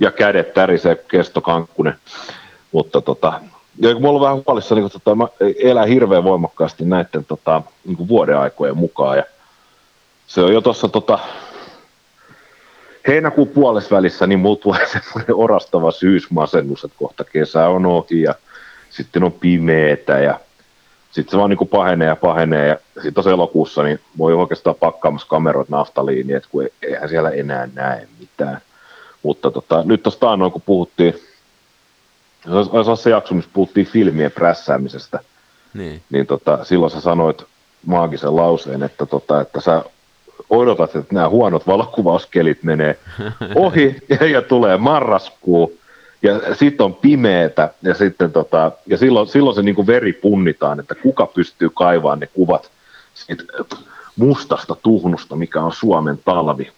Ja 0.00 0.10
kädet 0.10 0.54
tärisee 0.54 1.04
kestokankkunen. 1.08 1.94
Mutta 2.72 3.00
tota, 3.00 3.40
ja 3.78 3.92
kun 3.92 4.02
mulla 4.02 4.18
on 4.18 4.24
vähän 4.24 4.42
huolissa, 4.46 4.74
niin 4.74 4.90
tota, 4.90 5.14
mä 5.14 5.28
elän 5.58 5.88
hirveän 5.88 6.24
voimakkaasti 6.24 6.84
näiden 6.84 7.24
tota, 7.24 7.62
niin 7.84 7.96
kuin 7.96 8.08
vuodeaikojen 8.08 8.76
mukaan. 8.76 9.16
Ja 9.16 9.24
se 10.26 10.40
on 10.40 10.52
jo 10.52 10.60
tuossa 10.60 10.88
tota, 10.88 11.18
heinäkuun 13.06 13.48
puolessa 13.48 13.96
välissä, 13.96 14.26
niin 14.26 14.38
mulla 14.38 14.56
tulee 14.56 14.86
semmoinen 14.92 15.36
orastava 15.36 15.90
syysmasennus, 15.90 16.84
että 16.84 16.96
kohta 16.98 17.24
kesä 17.24 17.68
on 17.68 17.86
ohi 17.86 18.22
ja 18.22 18.34
sitten 18.90 19.24
on 19.24 19.32
pimeetä 19.32 20.18
ja 20.18 20.40
sitten 21.16 21.30
se 21.30 21.38
vaan 21.38 21.50
niin 21.50 21.58
kuin 21.58 21.68
pahenee 21.68 22.08
ja 22.08 22.16
pahenee 22.16 22.68
ja 22.68 22.76
sitten 22.94 23.14
tuossa 23.14 23.30
elokuussa 23.30 23.82
niin 23.82 24.00
voi 24.18 24.34
oikeastaan 24.34 24.76
pakkaamassa 24.76 25.28
kameroita 25.28 25.76
naftaliiniin, 25.76 26.36
että 26.36 26.48
kun 26.52 26.62
ei- 26.62 26.72
eihän 26.82 27.08
siellä 27.08 27.30
enää 27.30 27.68
näe 27.74 28.08
mitään. 28.20 28.60
Mutta 29.22 29.50
tota, 29.50 29.82
nyt 29.84 30.02
tuosta 30.02 30.32
annoin, 30.32 30.52
kun 30.52 30.62
puhuttiin, 30.66 31.14
olisi 32.48 32.70
olisi 32.72 33.02
se 33.02 33.10
jakso, 33.10 33.34
missä 33.34 33.50
puhuttiin 33.54 33.86
filmien 33.86 34.32
prässäämisestä, 34.32 35.20
niin. 35.74 36.02
niin 36.10 36.26
tota, 36.26 36.64
silloin 36.64 36.90
sä 36.90 37.00
sanoit 37.00 37.44
maagisen 37.86 38.36
lauseen, 38.36 38.82
että, 38.82 39.06
tota, 39.06 39.40
että 39.40 39.60
sä 39.60 39.84
odotat, 40.50 40.96
että 40.96 41.14
nämä 41.14 41.28
huonot 41.28 41.66
valokuvauskelit 41.66 42.62
menee 42.62 42.98
ohi 43.54 43.96
ja, 44.08 44.26
ja 44.26 44.42
tulee 44.42 44.76
marraskuu 44.76 45.78
ja 46.26 46.54
sitten 46.54 46.84
on 46.84 46.94
pimeetä 46.94 47.70
ja, 47.82 47.94
sitten 47.94 48.32
tota, 48.32 48.72
ja 48.86 48.98
silloin, 48.98 49.28
silloin 49.28 49.56
se 49.56 49.62
niin 49.62 49.74
kuin 49.74 49.86
veri 49.86 50.12
punnitaan, 50.12 50.80
että 50.80 50.94
kuka 50.94 51.26
pystyy 51.26 51.70
kaivaamaan 51.70 52.20
ne 52.20 52.26
kuvat 52.26 52.70
siitä 53.14 53.44
mustasta 54.16 54.76
tuhnusta, 54.82 55.36
mikä 55.36 55.60
on 55.62 55.72
Suomen 55.72 56.18
talvi. 56.24 56.72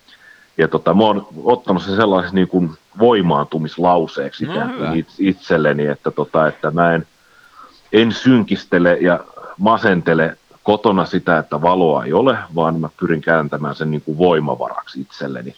Ja 0.59 0.69
tota, 0.69 0.95
mä 0.95 1.05
oon 1.05 1.27
ottanut 1.45 1.83
sen 1.83 1.97
sellaisen 1.97 2.35
niin 2.35 2.49
kuin 2.49 2.71
voimaantumislauseeksi 2.99 4.45
No, 4.45 4.53
ikään 4.53 4.75
kuin 4.75 4.99
it- 4.99 5.15
itselleni, 5.19 5.87
että, 5.87 6.11
tota, 6.11 6.49
että 6.49 6.71
mä 6.71 6.95
en, 6.95 7.07
en 7.93 8.13
synkistele 8.13 8.99
ja 9.01 9.21
masentele 9.59 10.37
kotona 10.63 11.05
sitä, 11.05 11.39
että 11.39 11.63
valoa 11.63 12.05
ei 12.05 12.13
ole, 12.13 12.39
vaan 12.55 12.81
mä 12.81 12.89
pyrin 13.01 13.21
kääntämään 13.21 13.75
sen 13.75 13.91
niin 13.91 14.03
kuin 14.03 14.19
voimavaraksi 14.19 15.01
itselleni. 15.01 15.55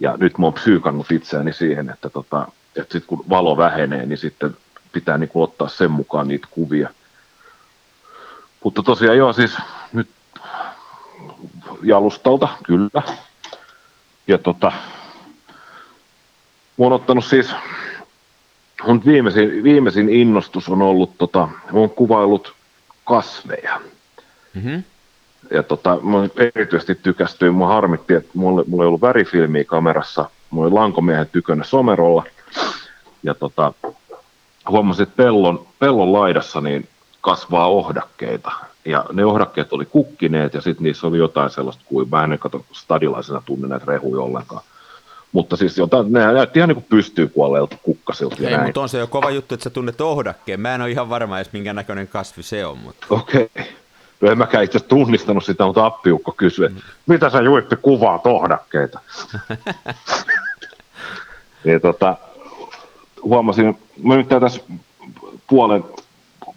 Ja 0.00 0.16
nyt 0.16 0.38
mä 0.38 0.46
oon 0.46 0.52
psyykannut 0.52 1.12
itseäni 1.12 1.52
siihen, 1.52 1.90
että, 1.90 2.10
tota, 2.10 2.48
että 2.76 2.92
sit 2.92 3.04
kun 3.06 3.24
valo 3.28 3.56
vähenee, 3.56 4.06
niin 4.06 4.18
sitten 4.18 4.56
pitää 4.92 5.18
niin 5.18 5.28
kuin 5.28 5.42
ottaa 5.42 5.68
sen 5.68 5.90
mukaan 5.90 6.28
niitä 6.28 6.48
kuvia. 6.50 6.88
Mutta 8.64 8.82
tosiaan 8.82 9.18
joo, 9.18 9.32
siis 9.32 9.56
nyt 9.92 10.08
jalustalta, 11.82 12.48
kyllä. 12.62 13.02
Ja 14.26 14.38
tota, 14.38 14.72
mä 16.78 16.84
oon 16.84 16.92
ottanut 16.92 17.24
siis, 17.24 17.50
mun 18.86 19.02
viimeisin, 19.06 19.62
viimeisin 19.62 20.08
innostus 20.08 20.68
on 20.68 20.82
ollut, 20.82 21.18
tota, 21.18 21.48
mä 21.72 21.78
oon 21.78 21.90
kuvaillut 21.90 22.54
kasveja. 23.04 23.80
Mm-hmm. 24.54 24.82
Ja 25.50 25.62
tota, 25.62 25.98
mä 26.02 26.18
erityisesti 26.54 26.94
tykästyin, 26.94 27.54
mä 27.54 27.66
harmitti, 27.66 28.14
että 28.14 28.30
mulla, 28.34 28.64
mulla 28.66 28.84
ei 28.84 28.86
ollut 28.86 29.00
värifilmiä 29.00 29.64
kamerassa, 29.64 30.30
mulla 30.50 30.66
oli 30.66 30.74
lankomiehen 30.74 31.28
tykönä 31.32 31.64
somerolla. 31.64 32.24
Ja 33.22 33.34
tota, 33.34 33.72
huomasin, 34.68 35.02
että 35.02 35.16
pellon, 35.16 35.66
pellon 35.78 36.12
laidassa 36.12 36.60
niin 36.60 36.88
kasvaa 37.20 37.68
ohdakkeita. 37.68 38.52
Ja 38.84 39.04
ne 39.12 39.24
ohdakkeet 39.24 39.72
oli 39.72 39.84
kukkineet 39.84 40.54
ja 40.54 40.60
sitten 40.60 40.84
niissä 40.84 41.06
oli 41.06 41.18
jotain 41.18 41.50
sellaista 41.50 41.82
kuin, 41.86 42.08
mä 42.10 42.24
en 42.24 42.38
kato 42.38 42.64
stadilaisena 42.72 43.42
tunne 43.46 43.68
näitä 43.68 43.84
rehuja 43.88 44.22
ollenkaan. 44.22 44.62
Mutta 45.32 45.56
siis 45.56 45.78
jotain, 45.78 46.12
ne 46.12 46.32
näytti 46.32 46.58
ihan 46.58 46.68
niin 46.68 46.76
kuin 46.76 46.86
pystyy 46.88 47.28
kuolleelta 47.28 47.76
kukkasilta 47.82 48.36
Ei, 48.40 48.50
näin. 48.50 48.64
mutta 48.64 48.80
on 48.80 48.88
se 48.88 48.98
jo 48.98 49.06
kova 49.06 49.30
juttu, 49.30 49.54
että 49.54 49.64
sä 49.64 49.70
tunnet 49.70 50.00
ohdakkeen. 50.00 50.60
Mä 50.60 50.74
en 50.74 50.80
ole 50.80 50.90
ihan 50.90 51.08
varma 51.08 51.38
edes 51.38 51.52
minkä 51.52 51.72
näköinen 51.72 52.08
kasvi 52.08 52.42
se 52.42 52.66
on, 52.66 52.78
mutta... 52.78 53.06
Okei. 53.10 53.50
No 54.20 54.30
en 54.30 54.38
mäkään 54.38 54.64
itse 54.64 54.80
tunnistanut 54.80 55.44
sitä, 55.44 55.64
mutta 55.64 55.86
appiukko 55.86 56.32
kysyi, 56.32 56.66
että 56.66 56.80
mitä 57.06 57.30
sä 57.30 57.40
Juippi 57.40 57.76
kuvaa 57.76 58.18
tohdakkeita? 58.18 59.00
ja 61.64 61.80
tota, 61.80 62.16
huomasin, 63.22 63.78
mä 64.02 64.16
nyt 64.16 64.28
tässä 64.28 64.60
puolen 65.46 65.84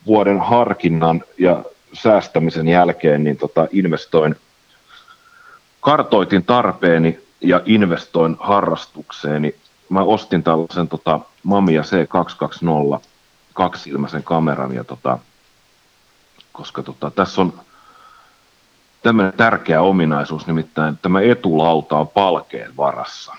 vuoden 0.06 0.40
harkinnan 0.40 1.24
ja 1.38 1.64
säästämisen 1.94 2.68
jälkeen 2.68 3.24
niin 3.24 3.38
tota, 3.38 3.68
investoin, 3.72 4.36
kartoitin 5.82 6.44
tarpeeni 6.44 7.20
ja 7.42 7.62
investoin 7.66 8.38
harrastukseeni. 8.40 9.56
Mä 9.90 10.02
ostin 10.04 10.44
tällaisen 10.44 10.88
tota, 10.88 11.20
Mamiya 11.44 11.82
C220 11.82 13.02
kaksilmäisen 13.54 14.24
kameran 14.24 14.76
ja 14.76 14.84
tota, 14.84 15.20
koska 16.52 16.84
tota, 16.84 17.12
tässä 17.12 17.42
on 17.42 17.54
tämmöinen 19.04 19.34
tärkeä 19.34 19.82
ominaisuus, 19.82 20.48
nimittäin 20.48 20.98
tämä 21.02 21.22
etulauta 21.22 21.98
on 21.98 22.08
palkeen 22.08 22.78
varassa. 22.78 23.34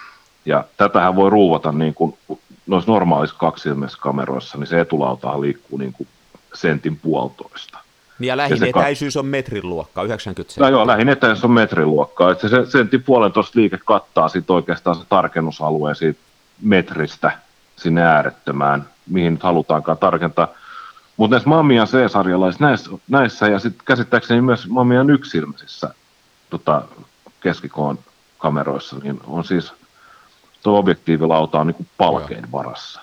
Ja 0.47 0.65
tätähän 0.77 1.17
voi 1.17 1.31
ruuvata 1.31 1.73
niin 1.73 1.95
kuin 1.95 2.19
noissa 2.67 2.93
normaalissa 2.93 3.37
kaksilmäisissä 3.39 4.03
kameroissa, 4.03 4.59
niin 4.59 4.67
se 4.67 4.81
etulautahan 4.81 5.41
liikkuu 5.41 5.79
niin 5.79 5.93
kuin 5.93 6.09
sentin 6.55 6.97
puolitoista. 6.97 7.79
Ja 8.21 8.37
lähin 8.37 8.65
etäisyys 8.65 9.17
on 9.17 9.27
metrin 9.27 9.69
luokkaa, 9.69 10.05
90 10.05 10.51
No 10.51 10.55
senttiä. 10.55 10.69
joo, 10.69 10.87
lähin 10.87 11.09
etäisyys 11.09 11.45
on 11.45 11.51
metriluokkaa. 11.51 12.31
Että 12.31 12.49
se 12.49 12.67
sentin 12.67 13.03
puolentoista 13.03 13.59
liike 13.61 13.79
kattaa 13.85 14.29
sitten 14.29 14.57
oikeastaan 14.57 14.97
se 14.97 15.03
tarkennusalueen 15.09 15.97
siitä 15.97 16.21
metristä 16.63 17.39
sinne 17.77 18.03
äärettömään, 18.03 18.89
mihin 19.07 19.33
nyt 19.33 19.43
halutaankaan 19.43 19.99
tarkentaa. 19.99 20.49
Mutta 21.17 21.35
näissä 21.35 21.49
Mamian 21.49 21.87
C-sarjalaisissa, 21.87 22.65
näissä, 22.65 22.91
näissä 23.09 23.49
ja 23.49 23.59
sitten 23.59 23.83
käsittääkseni 23.85 24.41
myös 24.41 24.69
Mamian 24.69 25.11
yksilmäisissä 25.11 25.95
tota, 26.51 26.83
keskikoon 27.41 27.99
kameroissa, 28.39 28.97
niin 29.03 29.21
on 29.27 29.45
siis 29.45 29.73
tuo 30.67 30.79
objektiivilauta 30.79 31.61
on 31.61 31.67
niin 31.67 31.87
palkein 31.97 32.53
varassa. 32.53 33.01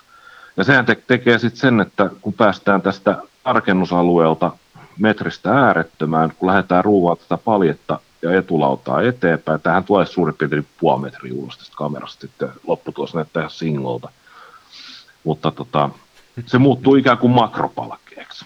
Ja 0.58 0.64
sehän 0.64 0.86
te- 0.86 1.04
tekee 1.08 1.40
sitten 1.40 1.60
sen, 1.60 1.82
että 1.82 2.10
kun 2.22 2.34
päästään 2.34 2.82
tästä 2.82 3.18
tarkennusalueelta 3.44 4.52
metristä 5.00 5.52
äärettömään, 5.52 6.34
kun 6.40 6.48
lähdetään 6.48 6.84
ruuvaa 6.84 7.16
tätä 7.16 7.38
paljetta 7.38 8.00
ja 8.22 8.38
etulautaa 8.38 9.02
eteenpäin. 9.02 9.62
Tähän 9.62 9.84
tulee 9.84 10.06
suurin 10.06 10.36
piirtein 10.36 10.68
puoli 10.80 11.02
metriä 11.02 11.34
ulos 11.36 11.58
tästä 11.58 11.76
kamerasta, 11.76 12.22
sitten 12.22 12.50
lopputulos 12.68 13.14
näyttää 13.16 13.42
ihan 13.42 13.52
singolta. 13.52 14.10
Mutta 15.24 15.52
tota, 15.52 15.90
se 16.46 16.58
muuttuu 16.58 16.96
ikään 16.96 17.18
kuin 17.18 17.34
makropalkkeeksi. 17.34 18.46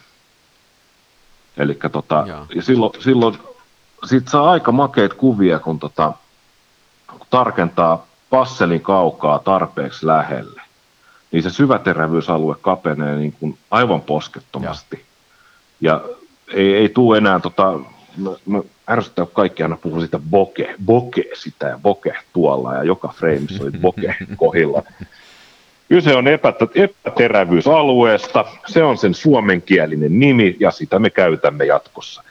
Eli 1.58 1.80
tota, 1.92 2.26
ja 2.56 2.62
silloin, 2.62 2.94
silloin 3.04 3.38
siitä 4.06 4.32
saa 4.32 4.52
aika 4.52 4.72
makeita 4.72 5.16
kuvia, 5.16 5.60
kun, 5.60 5.80
tota, 5.80 6.14
kun 7.08 7.28
tarkentaa 7.30 8.07
passelin 8.30 8.82
kaukaa 8.82 9.40
tarpeeksi 9.40 10.08
lähelle, 10.08 10.62
niin 11.32 11.44
se 11.44 11.50
syväterävyysalue 11.50 12.56
kapenee 12.62 13.16
niin 13.16 13.34
kuin 13.40 13.58
aivan 13.72 14.02
poskettomasti. 14.02 15.06
Ja, 15.82 15.92
ja 15.92 16.02
ei, 16.54 16.76
ei 16.76 16.90
tule 16.90 17.18
enää, 17.18 17.40
tota, 17.40 17.80
mä, 18.18 18.30
mä 18.46 18.62
ärsyttää 18.90 19.26
kaikki 19.34 19.64
aina 19.64 19.78
puhuu 19.78 20.02
sitä 20.02 20.20
boke, 20.30 20.76
boke 20.86 21.24
sitä 21.34 21.68
ja 21.68 21.80
boke 21.84 22.14
tuolla 22.34 22.74
ja 22.74 22.84
joka 22.84 23.08
frameissa 23.08 23.64
oli 23.64 23.72
boke 23.72 24.16
kohilla. 24.38 24.84
Kyse 25.90 26.16
on 26.16 26.28
epätä, 26.28 26.68
epäterävyysalueesta, 26.76 28.46
se 28.68 28.84
on 28.84 28.98
sen 28.98 29.14
suomenkielinen 29.14 30.20
nimi 30.20 30.58
ja 30.60 30.72
sitä 30.72 31.00
me 31.00 31.10
käytämme 31.10 31.66
jatkossa. 31.66 32.24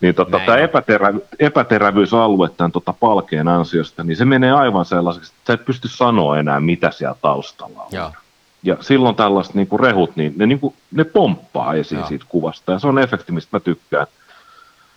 Niin 0.00 0.14
tota, 0.14 0.40
tämä 0.46 0.58
epäterä, 0.58 1.14
epäterävyysalue 1.38 2.48
tämän 2.56 2.72
tota 2.72 2.92
palkeen 2.92 3.48
ansiosta, 3.48 4.04
niin 4.04 4.16
se 4.16 4.24
menee 4.24 4.52
aivan 4.52 4.84
sellaiseksi, 4.84 5.32
että 5.32 5.46
sä 5.46 5.52
et 5.52 5.64
pysty 5.64 5.88
sanoa 5.88 6.38
enää, 6.38 6.60
mitä 6.60 6.90
siellä 6.90 7.16
taustalla 7.22 7.82
on. 7.82 7.88
Ja, 7.92 8.12
ja 8.62 8.76
silloin 8.80 9.16
tällaiset 9.16 9.54
niin 9.54 9.66
kuin 9.66 9.80
rehut, 9.80 10.16
niin 10.16 10.34
ne, 10.36 10.46
niin 10.46 10.60
kuin, 10.60 10.74
ne 10.92 11.04
pomppaa 11.04 11.74
esiin 11.74 11.98
Joo. 11.98 12.08
siitä 12.08 12.24
kuvasta, 12.28 12.72
ja 12.72 12.78
se 12.78 12.86
on 12.86 12.98
efekti, 12.98 13.32
mistä 13.32 13.56
mä 13.56 13.60
tykkään. 13.60 14.06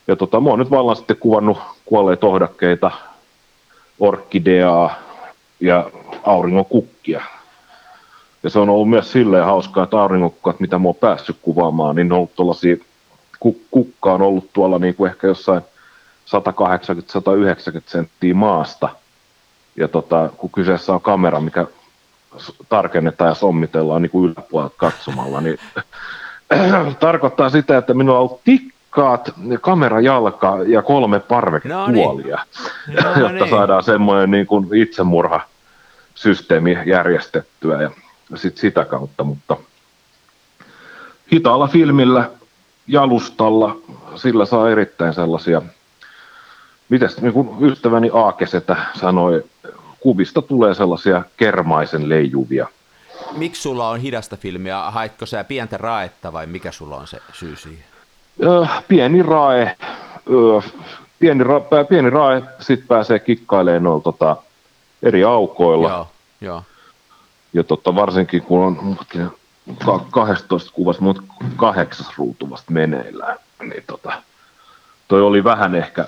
Ja 0.07 0.15
tota, 0.15 0.39
mä 0.39 0.49
oon 0.49 0.59
nyt 0.59 0.71
vallan 0.71 0.95
sitten 0.95 1.17
kuvannut 1.17 1.57
kuolleita 1.85 2.21
tohdakkeita, 2.21 2.91
orkideaa 3.99 4.95
ja 5.59 5.91
auringonkukkia. 6.23 7.21
Ja 8.43 8.49
se 8.49 8.59
on 8.59 8.69
ollut 8.69 8.89
myös 8.89 9.11
silleen 9.11 9.45
hauskaa, 9.45 9.83
että 9.83 10.01
auringonkukkat, 10.01 10.59
mitä 10.59 10.79
mä 10.79 10.87
oon 10.87 10.95
päässyt 10.95 11.37
kuvaamaan, 11.41 11.95
niin 11.95 12.07
ne 12.07 12.13
on 12.13 12.17
ollut 12.17 12.35
tuollaisia 12.35 12.75
kukka 13.71 14.13
on 14.13 14.21
ollut 14.21 14.53
tuolla 14.53 14.79
niin 14.79 14.95
kuin 14.95 15.11
ehkä 15.11 15.27
jossain 15.27 15.61
180-190 16.25 17.81
senttiä 17.85 18.33
maasta. 18.33 18.89
Ja 19.75 19.87
tota, 19.87 20.29
kun 20.37 20.49
kyseessä 20.49 20.93
on 20.93 21.01
kamera, 21.01 21.39
mikä 21.39 21.67
tarkennetaan 22.69 23.29
ja 23.29 23.35
sommitellaan 23.35 24.01
niin 24.01 24.09
kuin 24.09 24.31
yläpuolelta 24.31 24.75
katsomalla, 24.77 25.41
niin 25.41 25.57
tarkoittaa 26.99 27.49
sitä, 27.49 27.77
että 27.77 27.93
minulla 27.93 28.19
on 28.19 28.25
ollut 28.25 28.43
tikkaat, 28.43 29.33
kamerajalka 29.61 30.57
ja 30.67 30.81
kolme 30.81 31.19
parvekepuolia, 31.19 32.37
no 32.37 32.43
niin. 32.87 33.03
no 33.03 33.09
jotta 33.19 33.43
niin. 33.43 33.49
saadaan 33.49 33.83
semmoinen 33.83 34.31
niin 34.31 34.47
kuin 34.47 34.75
itsemurha 34.75 35.41
systeemi 36.15 36.77
järjestettyä 36.85 37.81
ja 37.81 37.91
sit 38.35 38.57
sitä 38.57 38.85
kautta, 38.85 39.23
mutta 39.23 39.57
hitaalla 41.33 41.67
filmillä 41.67 42.29
jalustalla, 42.89 43.75
sillä 44.15 44.45
saa 44.45 44.69
erittäin 44.69 45.13
sellaisia, 45.13 45.61
mitäs 46.89 47.21
niin 47.21 47.33
kuin 47.33 47.49
ystäväni 47.61 48.09
Aakesetä 48.13 48.75
sanoi, 48.99 49.43
kuvista 49.99 50.41
tulee 50.41 50.73
sellaisia 50.73 51.23
kermaisen 51.37 52.09
leijuvia. 52.09 52.67
Miksi 53.37 53.61
sulla 53.61 53.89
on 53.89 53.99
hidasta 53.99 54.37
filmiä? 54.37 54.81
Haitko 54.81 55.25
sä 55.25 55.43
pientä 55.43 55.77
raetta 55.77 56.33
vai 56.33 56.45
mikä 56.45 56.71
sulla 56.71 56.97
on 56.97 57.07
se 57.07 57.17
syy 57.33 57.55
siihen? 57.55 57.83
Öö, 58.43 58.65
pieni 58.87 59.23
rae, 59.23 59.75
öö, 60.29 60.61
pieni, 61.19 61.43
ra, 61.43 61.61
pieni 61.89 62.09
rae, 62.09 62.41
sitten 62.59 62.87
pääsee 62.87 63.19
kikkailemaan 63.19 63.83
noilla 63.83 64.03
tota, 64.03 64.37
eri 65.03 65.23
aukoilla. 65.23 65.89
Joo, 65.89 66.07
joo. 66.41 66.63
Ja 67.53 67.63
tota, 67.63 67.95
varsinkin 67.95 68.41
kun 68.41 68.59
on 68.59 68.97
12 70.11 70.71
kuvasta, 70.73 71.03
mutta 71.03 71.21
kahdeksas 71.55 72.17
ruutu 72.17 72.49
vasta 72.49 72.71
meneillään. 72.71 73.37
Niin 73.61 73.83
tota, 73.87 74.21
toi 75.07 75.21
oli 75.21 75.43
vähän 75.43 75.75
ehkä, 75.75 76.07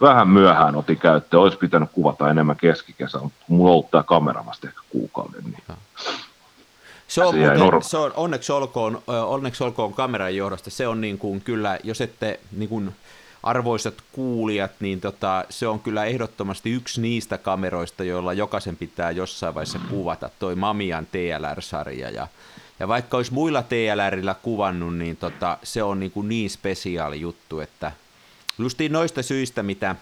vähän 0.00 0.28
myöhään 0.28 0.76
otin 0.76 0.98
käyttöön. 0.98 1.42
Olisi 1.42 1.58
pitänyt 1.58 1.90
kuvata 1.92 2.30
enemmän 2.30 2.56
keskikesä, 2.56 3.18
mutta 3.18 3.44
mulla 3.48 3.70
on 3.70 3.72
ollut 3.72 3.90
tämä 3.90 4.02
kamera 4.02 4.46
vasta 4.46 4.68
ehkä 4.68 4.80
kuukauden. 4.90 5.44
Niin 5.44 5.78
se 7.08 7.24
on, 7.24 7.34
muuten, 7.58 7.82
se 7.82 7.96
on 7.96 8.12
onneksi 8.16 8.52
olkoon, 8.52 9.02
onneksi 9.06 9.64
olkoon 9.64 9.94
kameran 9.94 10.36
johdosta. 10.36 10.70
Se 10.70 10.88
on 10.88 11.00
niin 11.00 11.18
kuin 11.18 11.40
kyllä, 11.40 11.78
jos 11.82 12.00
ette 12.00 12.40
niin 12.52 12.68
kuin, 12.68 12.92
arvoisat 13.42 13.94
kuulijat, 14.12 14.70
niin 14.80 15.00
tota, 15.00 15.44
se 15.48 15.68
on 15.68 15.80
kyllä 15.80 16.04
ehdottomasti 16.04 16.70
yksi 16.70 17.00
niistä 17.00 17.38
kameroista, 17.38 18.04
joilla 18.04 18.32
jokaisen 18.32 18.76
pitää 18.76 19.10
jossain 19.10 19.54
vaiheessa 19.54 19.80
kuvata, 19.90 20.30
toi 20.38 20.54
Mamian 20.54 21.06
TLR-sarja. 21.06 22.10
Ja 22.10 22.28
ja 22.80 22.88
vaikka 22.88 23.16
olisi 23.16 23.32
muilla 23.32 23.62
TLRillä 23.62 24.34
kuvannut, 24.34 24.96
niin 24.96 25.16
tota, 25.16 25.58
se 25.62 25.82
on 25.82 26.00
niin, 26.00 26.10
kuin 26.10 26.28
niin 26.28 26.50
spesiaali 26.50 27.20
juttu, 27.20 27.60
että 27.60 27.92
justiin 28.58 28.92
noista 28.92 29.22
syistä, 29.22 29.62
mitä, 29.62 29.96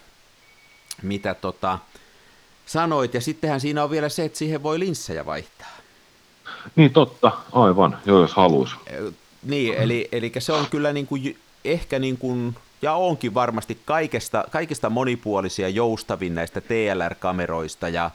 mitä 1.01 1.33
tota, 1.33 1.79
sanoit, 2.65 3.13
ja 3.13 3.21
sittenhän 3.21 3.61
siinä 3.61 3.83
on 3.83 3.91
vielä 3.91 4.09
se, 4.09 4.25
että 4.25 4.37
siihen 4.37 4.63
voi 4.63 4.79
linssejä 4.79 5.25
vaihtaa. 5.25 5.67
Niin 6.75 6.93
totta, 6.93 7.31
aivan, 7.51 7.97
joo, 8.05 8.21
jos 8.21 8.33
haluaisi. 8.33 8.75
Niin, 9.43 9.73
eli, 9.73 10.09
eli 10.11 10.31
se 10.39 10.53
on 10.53 10.65
kyllä 10.69 10.93
niin 10.93 11.07
kuin, 11.07 11.37
ehkä 11.65 11.99
niin 11.99 12.17
kuin, 12.17 12.55
ja 12.81 12.93
onkin 12.93 13.33
varmasti 13.33 13.79
kaikesta, 13.85 14.45
kaikista 14.51 14.89
monipuolisia 14.89 15.69
joustavin 15.69 16.35
näistä 16.35 16.61
TLR-kameroista, 16.61 17.89
ja, 17.89 18.11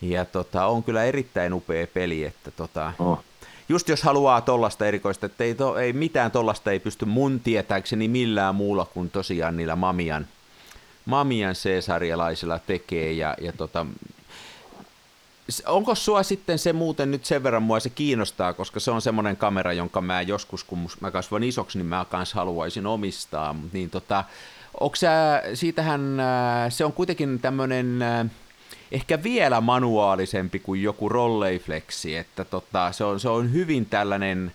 ja 0.00 0.24
tota, 0.24 0.66
on 0.66 0.82
kyllä 0.82 1.04
erittäin 1.04 1.52
upea 1.52 1.86
peli, 1.86 2.24
että 2.24 2.50
tota, 2.50 2.92
oh 2.98 3.24
just 3.72 3.88
jos 3.88 4.02
haluaa 4.02 4.40
tollasta 4.40 4.86
erikoista, 4.86 5.26
että 5.26 5.44
ei, 5.44 5.54
to, 5.54 5.76
ei 5.76 5.92
mitään 5.92 6.30
tollasta 6.30 6.70
ei 6.70 6.80
pysty 6.80 7.04
mun 7.04 7.40
tietääkseni 7.40 8.08
millään 8.08 8.54
muulla 8.54 8.84
kuin 8.84 9.10
tosiaan 9.10 9.56
niillä 9.56 9.76
Mamian, 9.76 10.26
Mamian 11.04 11.54
C-sarjalaisilla 11.54 12.58
tekee 12.58 13.12
ja, 13.12 13.36
ja 13.40 13.52
tota, 13.52 13.86
onko 15.66 15.94
sua 15.94 16.22
sitten 16.22 16.58
se 16.58 16.72
muuten 16.72 17.10
nyt 17.10 17.24
sen 17.24 17.42
verran 17.42 17.62
mua 17.62 17.80
se 17.80 17.90
kiinnostaa, 17.90 18.52
koska 18.52 18.80
se 18.80 18.90
on 18.90 19.02
semmoinen 19.02 19.36
kamera, 19.36 19.72
jonka 19.72 20.00
mä 20.00 20.22
joskus, 20.22 20.64
kun 20.64 20.88
mä 21.00 21.10
kasvan 21.10 21.42
isoksi, 21.42 21.78
niin 21.78 21.86
mä 21.86 22.06
kans 22.10 22.32
haluaisin 22.32 22.86
omistaa, 22.86 23.54
niin 23.72 23.90
tota, 23.90 24.24
onko 24.80 24.96
sä, 24.96 25.42
siitähän 25.54 26.16
se 26.68 26.84
on 26.84 26.92
kuitenkin 26.92 27.38
tämmöinen 27.38 27.98
ehkä 28.92 29.22
vielä 29.22 29.60
manuaalisempi 29.60 30.58
kuin 30.58 30.82
joku 30.82 31.08
rolleiflexi, 31.08 32.16
että 32.16 32.44
tota, 32.44 32.92
se, 32.92 33.04
on, 33.04 33.20
se 33.20 33.28
on 33.28 33.52
hyvin 33.52 33.86
tällainen, 33.86 34.54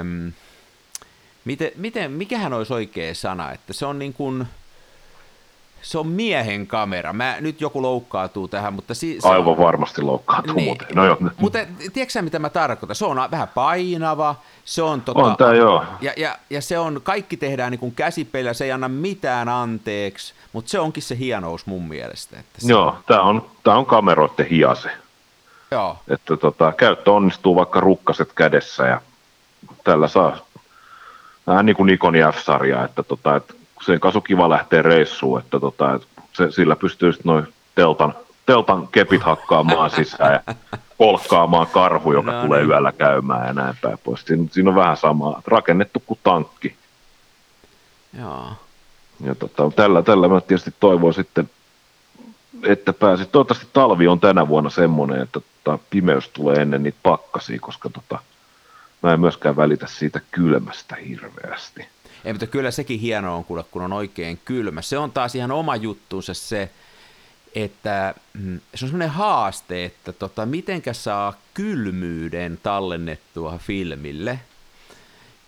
äm, 0.00 0.32
miten, 1.44 1.72
miten, 1.76 2.12
mikähän 2.12 2.52
olisi 2.52 2.72
oikea 2.72 3.14
sana, 3.14 3.52
että 3.52 3.72
se 3.72 3.86
on 3.86 3.98
niin 3.98 4.14
kuin, 4.14 4.46
se 5.82 5.98
on 5.98 6.06
miehen 6.06 6.66
kamera. 6.66 7.12
Mä, 7.12 7.36
nyt 7.40 7.60
joku 7.60 7.82
loukkaantuu 7.82 8.48
tähän, 8.48 8.72
mutta... 8.74 8.94
Si, 8.94 9.20
se 9.20 9.28
Aivan 9.28 9.52
on, 9.52 9.58
varmasti 9.58 10.02
loukkaantuu 10.02 10.56
niin, 10.56 10.64
muuten. 10.64 10.88
No 10.94 11.06
joo. 11.06 11.16
Mutta 11.38 11.58
tiedätkö 11.92 12.12
sä, 12.12 12.22
mitä 12.22 12.38
mä 12.38 12.50
tarkoitan? 12.50 12.96
Se 12.96 13.04
on 13.04 13.30
vähän 13.30 13.48
painava, 13.48 14.34
se 14.64 14.82
on... 14.82 15.00
Tota, 15.00 15.20
on 15.20 15.36
tää, 15.36 15.54
joo. 15.54 15.84
Ja, 16.00 16.12
ja, 16.16 16.36
ja, 16.50 16.60
se 16.60 16.78
on, 16.78 17.00
kaikki 17.02 17.36
tehdään 17.36 17.72
niin 17.72 17.94
käsipelillä, 17.94 18.52
se 18.52 18.64
ei 18.64 18.72
anna 18.72 18.88
mitään 18.88 19.48
anteeksi, 19.48 20.34
mutta 20.52 20.70
se 20.70 20.80
onkin 20.80 21.02
se 21.02 21.18
hienous 21.18 21.66
mun 21.66 21.88
mielestä. 21.88 22.38
Että 22.40 22.60
se... 22.60 22.72
Joo, 22.72 22.96
tämä 23.06 23.22
on, 23.22 23.46
tää 23.64 23.74
on 23.74 23.86
kameroiden 23.86 24.46
hiase. 24.46 24.90
Joo. 25.70 25.96
Että 26.08 26.36
tota, 26.36 26.72
käyttö 26.72 27.12
onnistuu 27.12 27.56
vaikka 27.56 27.80
rukkaset 27.80 28.32
kädessä 28.32 28.86
ja 28.86 29.00
tällä 29.84 30.08
saa 30.08 30.36
vähän 31.46 31.66
niin 31.66 31.76
kuin 31.76 31.86
Nikon 31.86 32.14
F-sarja, 32.14 32.84
että, 32.84 33.02
tota, 33.02 33.36
että 33.36 33.54
sen 33.80 34.00
kanssa 34.00 34.18
on 34.18 34.22
kiva 34.22 34.48
lähteä 34.48 34.82
reissuun, 34.82 35.40
että, 35.40 35.60
tota, 35.60 35.94
että 35.94 36.06
se, 36.32 36.50
sillä 36.50 36.76
pystyy 36.76 37.12
sitten 37.12 37.30
noin 37.30 37.46
teltan, 37.74 38.14
teltan 38.46 38.88
kepit 38.88 39.22
hakkaamaan 39.22 39.90
sisään 39.96 40.32
ja 40.32 40.54
kolkkaamaan 40.98 41.66
karhu, 41.66 42.12
joka 42.12 42.32
no, 42.32 42.42
tulee 42.42 42.60
niin. 42.60 42.70
yöllä 42.70 42.92
käymään 42.92 43.46
ja 43.46 43.52
näin 43.52 43.74
päin 43.80 43.98
pois. 44.04 44.22
Siinä, 44.24 44.46
siinä 44.50 44.70
on 44.70 44.76
vähän 44.76 44.96
samaa, 44.96 45.42
rakennettu 45.46 46.02
kuin 46.06 46.20
tankki. 46.22 46.76
Joo. 48.18 48.52
Ja 49.24 49.34
tota, 49.34 49.70
tällä, 49.76 50.02
tällä 50.02 50.28
mä 50.28 50.40
tietysti 50.40 50.74
toivon 50.80 51.14
sitten, 51.14 51.50
että 52.62 52.92
pääsit. 52.92 53.32
Toivottavasti 53.32 53.68
talvi 53.72 54.08
on 54.08 54.20
tänä 54.20 54.48
vuonna 54.48 54.70
semmoinen, 54.70 55.22
että 55.22 55.40
tota, 55.64 55.78
pimeys 55.90 56.28
tulee 56.28 56.56
ennen 56.56 56.82
niitä 56.82 56.98
pakkasia, 57.02 57.58
koska 57.60 57.90
tota, 57.90 58.18
mä 59.02 59.12
en 59.12 59.20
myöskään 59.20 59.56
välitä 59.56 59.86
siitä 59.86 60.20
kylmästä 60.30 60.96
hirveästi. 60.96 61.88
Ei, 62.24 62.32
mutta 62.32 62.46
kyllä 62.46 62.70
sekin 62.70 63.00
hienoa 63.00 63.34
on 63.34 63.44
kuule, 63.44 63.64
kun 63.70 63.82
on 63.82 63.92
oikein 63.92 64.40
kylmä. 64.44 64.82
Se 64.82 64.98
on 64.98 65.12
taas 65.12 65.34
ihan 65.34 65.50
oma 65.50 65.76
juttuunsa 65.76 66.34
se, 66.34 66.70
että 67.54 68.14
mm, 68.32 68.60
se 68.74 68.84
on 68.84 68.88
semmoinen 68.88 69.10
haaste, 69.10 69.84
että 69.84 70.12
tota, 70.12 70.46
mitenkä 70.46 70.92
saa 70.92 71.40
kylmyyden 71.54 72.58
tallennettua 72.62 73.58
filmille. 73.58 74.40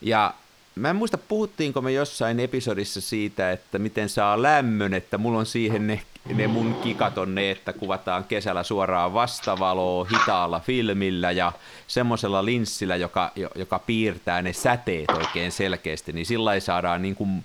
Ja 0.00 0.34
mä 0.74 0.90
en 0.90 0.96
muista 0.96 1.18
puhuttiinko 1.18 1.80
me 1.80 1.92
jossain 1.92 2.40
episodissa 2.40 3.00
siitä, 3.00 3.52
että 3.52 3.78
miten 3.78 4.08
saa 4.08 4.42
lämmön, 4.42 4.94
että 4.94 5.18
mulla 5.18 5.38
on 5.38 5.46
siihen 5.46 5.86
ne, 5.86 6.02
ne 6.24 6.46
mun 6.46 6.74
kikat 6.74 7.18
on 7.18 7.34
ne, 7.34 7.50
että 7.50 7.72
kuvataan 7.72 8.24
kesällä 8.24 8.62
suoraan 8.62 9.14
vastavaloa 9.14 10.06
hitaalla 10.12 10.60
filmillä 10.60 11.30
ja 11.30 11.52
semmoisella 11.86 12.44
linssillä, 12.44 12.96
joka, 12.96 13.32
joka 13.54 13.78
piirtää 13.78 14.42
ne 14.42 14.52
säteet 14.52 15.10
oikein 15.10 15.52
selkeästi, 15.52 16.12
niin 16.12 16.26
sillä 16.26 16.60
saadaan 16.60 17.02
niin 17.02 17.14
kuin 17.14 17.44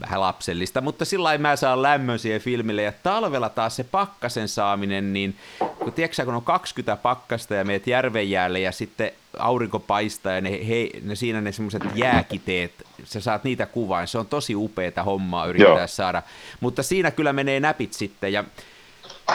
vähän 0.00 0.20
lapsellista, 0.20 0.80
mutta 0.80 1.04
sillä 1.04 1.38
mä 1.38 1.56
saan 1.56 1.82
lämmön 1.82 2.18
siihen 2.18 2.40
filmille, 2.40 2.82
ja 2.82 2.92
talvella 3.02 3.48
taas 3.48 3.76
se 3.76 3.84
pakkasen 3.84 4.48
saaminen, 4.48 5.12
niin 5.12 5.36
kun 5.78 5.92
tiedätkö 5.92 6.24
kun 6.24 6.34
on 6.34 6.42
20 6.42 7.02
pakkasta 7.02 7.54
ja 7.54 7.64
meet 7.64 7.86
järven 7.86 8.30
jäälle 8.30 8.60
ja 8.60 8.72
sitten 8.72 9.10
aurinko 9.38 9.78
paistaa 9.78 10.32
ja 10.32 10.40
ne, 10.40 10.50
he, 10.68 10.90
ne 11.02 11.14
siinä 11.14 11.40
ne 11.40 11.52
semmoiset 11.52 11.82
jääkiteet, 11.94 12.72
sä 13.04 13.20
saat 13.20 13.44
niitä 13.44 13.66
kuvaa, 13.66 14.06
se 14.06 14.18
on 14.18 14.26
tosi 14.26 14.54
upeeta 14.54 15.02
hommaa 15.02 15.46
yrittää 15.46 15.78
Joo. 15.78 15.86
saada, 15.86 16.22
mutta 16.60 16.82
siinä 16.82 17.10
kyllä 17.10 17.32
menee 17.32 17.60
näpit 17.60 17.92
sitten 17.92 18.32
ja 18.32 18.44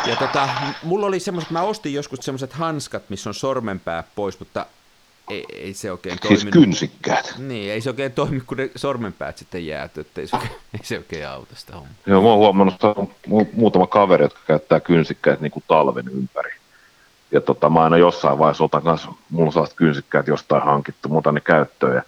ja 0.06 0.16
tota, 0.16 0.50
mulla 0.84 1.06
oli 1.06 1.20
semmoiset, 1.20 1.52
mä 1.52 1.62
ostin 1.62 1.94
joskus 1.94 2.20
semmoiset 2.22 2.54
hanskat, 2.54 3.10
missä 3.10 3.30
on 3.30 3.34
sormenpää 3.34 4.04
pois, 4.16 4.40
mutta 4.40 4.66
ei, 5.32 5.46
ei 5.54 5.74
se 5.74 5.92
oikein 5.92 6.20
toimi. 6.22 6.38
Siis 6.38 6.52
kynsikkäät. 6.52 7.36
Niin, 7.38 7.72
ei 7.72 7.82
se 7.82 7.90
oikein 7.90 8.12
toimi, 8.12 8.40
kun 8.40 8.58
ne 8.58 8.70
sormenpäät 8.76 9.38
sitten 9.38 9.66
jääty, 9.66 10.02
että 10.02 10.22
ei 10.22 10.28
se 10.28 10.36
oikein, 10.36 10.56
ei 10.80 10.80
se 10.84 10.98
oikein 10.98 11.28
auta 11.28 11.56
sitä 11.56 11.74
hommaa. 11.74 11.94
Joo, 12.06 12.22
mä 12.22 12.28
oon 12.28 12.38
huomannut, 12.38 12.74
että 12.74 12.88
on 12.88 13.08
muutama 13.54 13.88
kaveri, 13.88 14.26
jotka 14.26 14.40
käyttää 14.48 14.80
kynsikkäät 14.80 15.42
niin 15.42 15.52
kuin 15.52 15.64
talven 15.68 16.08
ympäri. 16.08 16.52
Ja 17.32 17.42
tota, 17.42 17.70
mä 17.70 17.84
aina 17.84 17.98
jossain 17.98 18.40
vaiheessa 18.40 18.64
otan 18.64 18.84
kanssa, 18.84 19.12
mulla 19.30 19.46
on 19.46 19.54
sellaiset 19.54 19.76
kynsikkäät 19.76 20.28
jostain 20.28 20.64
hankittu, 20.64 21.10
mutta 21.10 21.32
ne 21.32 21.40
käyttöön. 21.40 21.96
Ja 21.96 22.04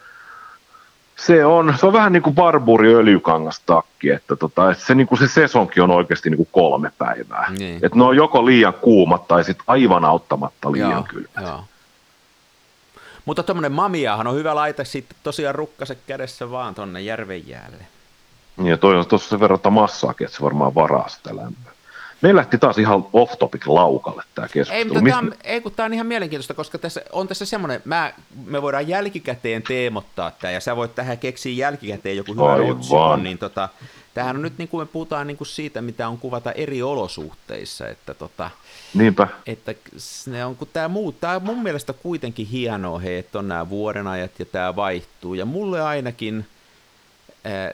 se 1.15 1.45
on, 1.45 1.73
se 1.79 1.85
on 1.85 1.93
vähän 1.93 2.13
niin 2.13 2.23
kuin 2.23 2.35
barburi 2.35 2.95
öljykangastakki, 2.95 4.09
että, 4.09 4.35
tota, 4.35 4.71
että 4.71 4.85
se, 4.85 4.95
niin 4.95 5.07
kuin 5.07 5.19
se 5.19 5.27
sesonki 5.27 5.81
on 5.81 5.91
oikeasti 5.91 6.29
niin 6.29 6.37
kuin 6.37 6.49
kolme 6.51 6.91
päivää. 6.97 7.51
Niin. 7.59 7.75
Että 7.75 7.97
ne 7.97 8.03
on 8.03 8.15
joko 8.15 8.45
liian 8.45 8.73
kuumat 8.73 9.27
tai 9.27 9.43
sitten 9.43 9.63
aivan 9.67 10.05
auttamatta 10.05 10.71
liian 10.71 10.91
joo, 10.91 11.05
kylmät. 11.09 11.41
Joo. 11.41 11.63
Mutta 13.25 13.43
tuommoinen 13.43 13.71
mamiahan 13.71 14.27
on 14.27 14.35
hyvä 14.35 14.55
laita 14.55 14.83
sitten 14.83 15.17
tosiaan 15.23 15.55
rukkaset 15.55 15.97
kädessä 16.07 16.51
vaan 16.51 16.75
tonne 16.75 17.01
järven 17.01 17.47
jäälle. 17.47 17.85
Ja 18.63 18.77
toi 18.77 18.97
on 18.97 19.07
tuossa 19.07 19.29
sen 19.29 19.39
verran 19.39 19.59
massaakin, 19.69 20.25
että 20.25 20.37
se 20.37 20.43
varmaan 20.43 20.75
varaa 20.75 21.09
sitä 21.09 21.35
lämpöä. 21.35 21.73
Me 22.21 22.35
lähti 22.35 22.57
taas 22.57 22.77
ihan 22.77 23.05
off-topic 23.13 23.67
laukalle 23.67 24.23
tämä 24.35 24.47
keskustelu. 24.47 24.77
Ei, 24.77 24.85
mutta 24.85 25.01
tämä 25.03 25.17
on, 25.17 25.33
ei, 25.43 25.61
kun 25.61 25.71
tämä 25.71 25.85
on 25.85 25.93
ihan 25.93 26.07
mielenkiintoista, 26.07 26.53
koska 26.53 26.77
tässä, 26.77 27.01
on 27.11 27.27
tässä 27.27 27.45
semmoinen, 27.45 27.81
mä, 27.85 28.13
me 28.45 28.61
voidaan 28.61 28.87
jälkikäteen 28.87 29.63
teemottaa 29.63 30.31
tämä, 30.31 30.51
ja 30.51 30.59
sä 30.59 30.75
voit 30.75 30.95
tähän 30.95 31.17
keksiä 31.17 31.53
jälkikäteen 31.53 32.17
joku 32.17 32.33
hyvä 32.33 32.73
otsikon, 32.73 33.23
niin 33.23 33.37
tota, 33.37 33.69
tämähän 34.13 34.35
on 34.35 34.41
nyt 34.41 34.57
niin 34.57 34.67
kuin 34.67 34.81
me 34.81 34.85
puhutaan 34.85 35.27
niin 35.27 35.37
kuin 35.37 35.47
siitä, 35.47 35.81
mitä 35.81 36.07
on 36.07 36.17
kuvata 36.17 36.51
eri 36.51 36.81
olosuhteissa, 36.81 37.87
että 37.87 38.13
tota, 38.13 38.49
Niinpä. 38.93 39.27
Että 39.45 39.73
ne 40.25 40.45
on, 40.45 40.55
kun 40.55 40.67
tämä 40.73 40.87
muu, 40.87 41.11
tämä 41.11 41.35
on 41.35 41.43
mun 41.43 41.63
mielestä 41.63 41.93
kuitenkin 41.93 42.47
hienoa, 42.47 42.99
he, 42.99 43.17
että 43.17 43.39
on 43.39 43.47
nämä 43.47 43.69
vuodenajat 43.69 44.39
ja 44.39 44.45
tämä 44.45 44.75
vaihtuu, 44.75 45.33
ja 45.33 45.45
mulle 45.45 45.81
ainakin– 45.81 46.45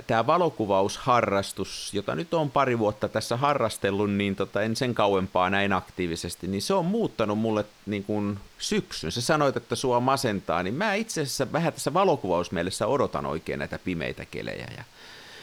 tämä 0.07 0.27
valokuvausharrastus, 0.27 1.93
jota 1.93 2.15
nyt 2.15 2.33
on 2.33 2.51
pari 2.51 2.79
vuotta 2.79 3.09
tässä 3.09 3.37
harrastellut, 3.37 4.11
niin 4.11 4.35
tota, 4.35 4.61
en 4.61 4.75
sen 4.75 4.95
kauempaa 4.95 5.49
näin 5.49 5.73
aktiivisesti, 5.73 6.47
niin 6.47 6.61
se 6.61 6.73
on 6.73 6.85
muuttanut 6.85 7.39
mulle 7.39 7.65
niin 7.85 8.03
kuin 8.03 8.39
syksyn. 8.57 9.11
Sä 9.11 9.21
sanoit, 9.21 9.57
että 9.57 9.75
sua 9.75 9.99
masentaa, 9.99 10.63
niin 10.63 10.73
mä 10.73 10.93
itse 10.93 11.21
asiassa 11.21 11.51
vähän 11.51 11.73
tässä 11.73 11.93
valokuvausmielessä 11.93 12.87
odotan 12.87 13.25
oikein 13.25 13.59
näitä 13.59 13.79
pimeitä 13.79 14.25
kelejä. 14.25 14.67
Ja... 14.77 14.83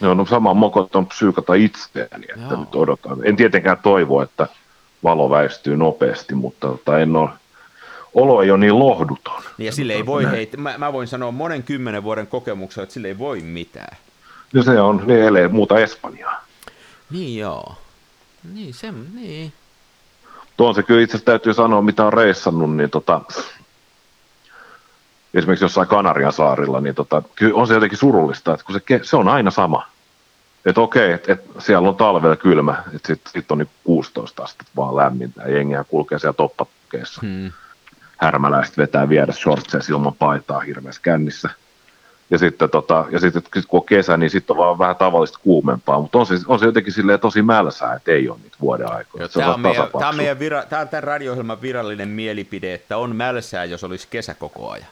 Joo, 0.00 0.14
no 0.14 0.26
sama 0.26 0.54
mokot 0.54 0.96
on 0.96 1.06
psyykata 1.06 1.54
itseäni, 1.54 2.26
että 2.34 2.54
Joo. 2.54 2.60
nyt 2.60 2.74
odotan. 2.74 3.18
En 3.24 3.36
tietenkään 3.36 3.78
toivo, 3.82 4.22
että 4.22 4.46
valo 5.04 5.30
väistyy 5.30 5.76
nopeasti, 5.76 6.34
mutta 6.34 6.68
tota, 6.68 6.98
en 6.98 7.16
ole 7.16 7.30
olo 8.14 8.42
ei 8.42 8.50
ole 8.50 8.58
niin 8.58 8.78
lohduton. 8.78 9.42
Niin 9.58 9.66
ja 9.66 9.72
sille 9.72 9.92
ei 9.92 10.06
voi, 10.06 10.30
hei, 10.30 10.50
mä, 10.56 10.74
mä 10.78 10.92
voin 10.92 11.08
sanoa 11.08 11.30
monen 11.30 11.62
kymmenen 11.62 12.02
vuoden 12.02 12.26
kokemuksella, 12.26 12.82
että 12.82 12.94
sille 12.94 13.08
ei 13.08 13.18
voi 13.18 13.40
mitään. 13.40 13.96
Ja 14.52 14.62
se 14.62 14.80
on, 14.80 15.02
niin 15.06 15.20
elee 15.20 15.48
muuta 15.48 15.78
Espanjaa. 15.78 16.44
Niin 17.10 17.38
joo. 17.38 17.74
Niin, 18.54 18.74
se, 18.74 18.94
niin. 19.14 19.52
Tuon 20.56 20.74
se 20.74 20.82
kyllä 20.82 21.02
itse 21.02 21.18
täytyy 21.18 21.54
sanoa, 21.54 21.82
mitä 21.82 22.04
on 22.04 22.12
reissannut, 22.12 22.76
niin 22.76 22.90
tota, 22.90 23.20
esimerkiksi 25.36 25.64
jossain 25.64 25.88
Kanarian 25.88 26.32
saarilla, 26.32 26.80
niin 26.80 26.94
tota, 26.94 27.22
kyllä 27.34 27.54
on 27.54 27.66
se 27.66 27.74
jotenkin 27.74 27.98
surullista, 27.98 28.54
että 28.54 28.66
kun 28.66 28.74
se, 28.74 29.00
se 29.02 29.16
on 29.16 29.28
aina 29.28 29.50
sama. 29.50 29.86
Että 30.66 30.80
okei, 30.80 31.12
että 31.12 31.32
et 31.32 31.44
siellä 31.58 31.88
on 31.88 31.96
talvella 31.96 32.36
kylmä, 32.36 32.82
että 32.94 33.06
sitten 33.06 33.32
sit 33.32 33.50
on 33.50 33.58
niin 33.58 33.70
16 33.84 34.42
astetta 34.42 34.72
vaan 34.76 34.96
lämmintä 34.96 35.42
ja 35.42 35.56
jengihän 35.56 35.84
kulkee 35.88 36.18
siellä 36.18 36.32
toppakeessa. 36.32 37.20
Hmm. 37.20 37.52
Härmäläiset 38.16 38.78
vetää 38.78 39.08
viedä 39.08 39.32
shortseja 39.32 39.82
ilman 39.90 40.14
paitaa 40.14 40.60
hirveässä 40.60 41.00
kännissä– 41.02 41.50
ja 42.30 42.38
sitten, 42.38 42.70
tota, 42.70 43.04
ja 43.10 43.20
sitten 43.20 43.42
kun 43.68 43.80
on 43.80 43.86
kesä, 43.86 44.16
niin 44.16 44.30
sitten 44.30 44.54
on 44.54 44.58
vaan 44.58 44.78
vähän 44.78 44.96
tavallista 44.96 45.38
kuumempaa, 45.42 46.00
mutta 46.00 46.18
on 46.18 46.26
se, 46.26 46.34
on 46.46 46.58
se 46.58 46.66
jotenkin 46.66 46.92
silleen 46.92 47.20
tosi 47.20 47.42
mälsää, 47.42 47.94
että 47.94 48.12
ei 48.12 48.28
ole 48.28 48.38
niitä 48.42 48.56
vuoden 48.60 48.92
aikoja. 48.92 49.28
tämä, 49.28 49.54
on 49.54 49.60
meidän, 49.60 49.88
tämä, 49.98 50.08
on 50.08 50.16
meidän 50.16 50.38
vira, 50.38 50.62
tämä 50.62 50.82
on 50.82 50.88
tämän 50.88 51.04
radio 51.04 51.36
virallinen 51.62 52.08
mielipide, 52.08 52.74
että 52.74 52.96
on 52.96 53.16
mälsää, 53.16 53.64
jos 53.64 53.84
olisi 53.84 54.08
kesä 54.10 54.34
koko 54.34 54.70
ajan. 54.70 54.86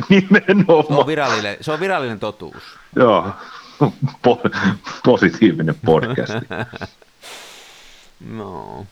Nimenomaan. 0.08 0.86
Se 0.86 0.94
on 0.94 1.06
virallinen, 1.06 1.56
se 1.60 1.72
on 1.72 1.80
virallinen 1.80 2.20
totuus. 2.20 2.62
Joo, 2.96 3.30
po- 4.26 4.50
positiivinen 5.04 5.74
podcast. 5.84 6.32
no. 8.36 8.86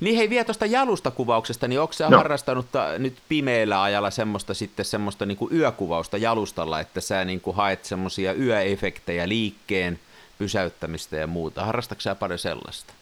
Niin 0.00 0.16
hei, 0.16 0.30
vielä 0.30 0.44
tuosta 0.44 0.66
jalustakuvauksesta, 0.66 1.68
niin 1.68 1.80
onko 1.80 1.92
sä 1.92 2.10
no. 2.10 2.16
harrastanut 2.16 2.66
nyt 2.98 3.16
pimeällä 3.28 3.82
ajalla 3.82 4.10
semmoista 4.10 4.54
sitten 4.54 4.84
semmoista 4.84 5.26
niin 5.26 5.36
kuin 5.36 5.56
yökuvausta 5.56 6.16
jalustalla, 6.16 6.80
että 6.80 7.00
sä 7.00 7.24
niin 7.24 7.40
kuin 7.40 7.56
haet 7.56 7.84
semmoisia 7.84 8.32
yöefektejä 8.32 9.28
liikkeen 9.28 9.98
pysäyttämistä 10.38 11.16
ja 11.16 11.26
muuta. 11.26 11.64
Harrastatko 11.64 12.00
sä 12.00 12.14
paljon 12.14 12.38
sellaista? 12.38 12.92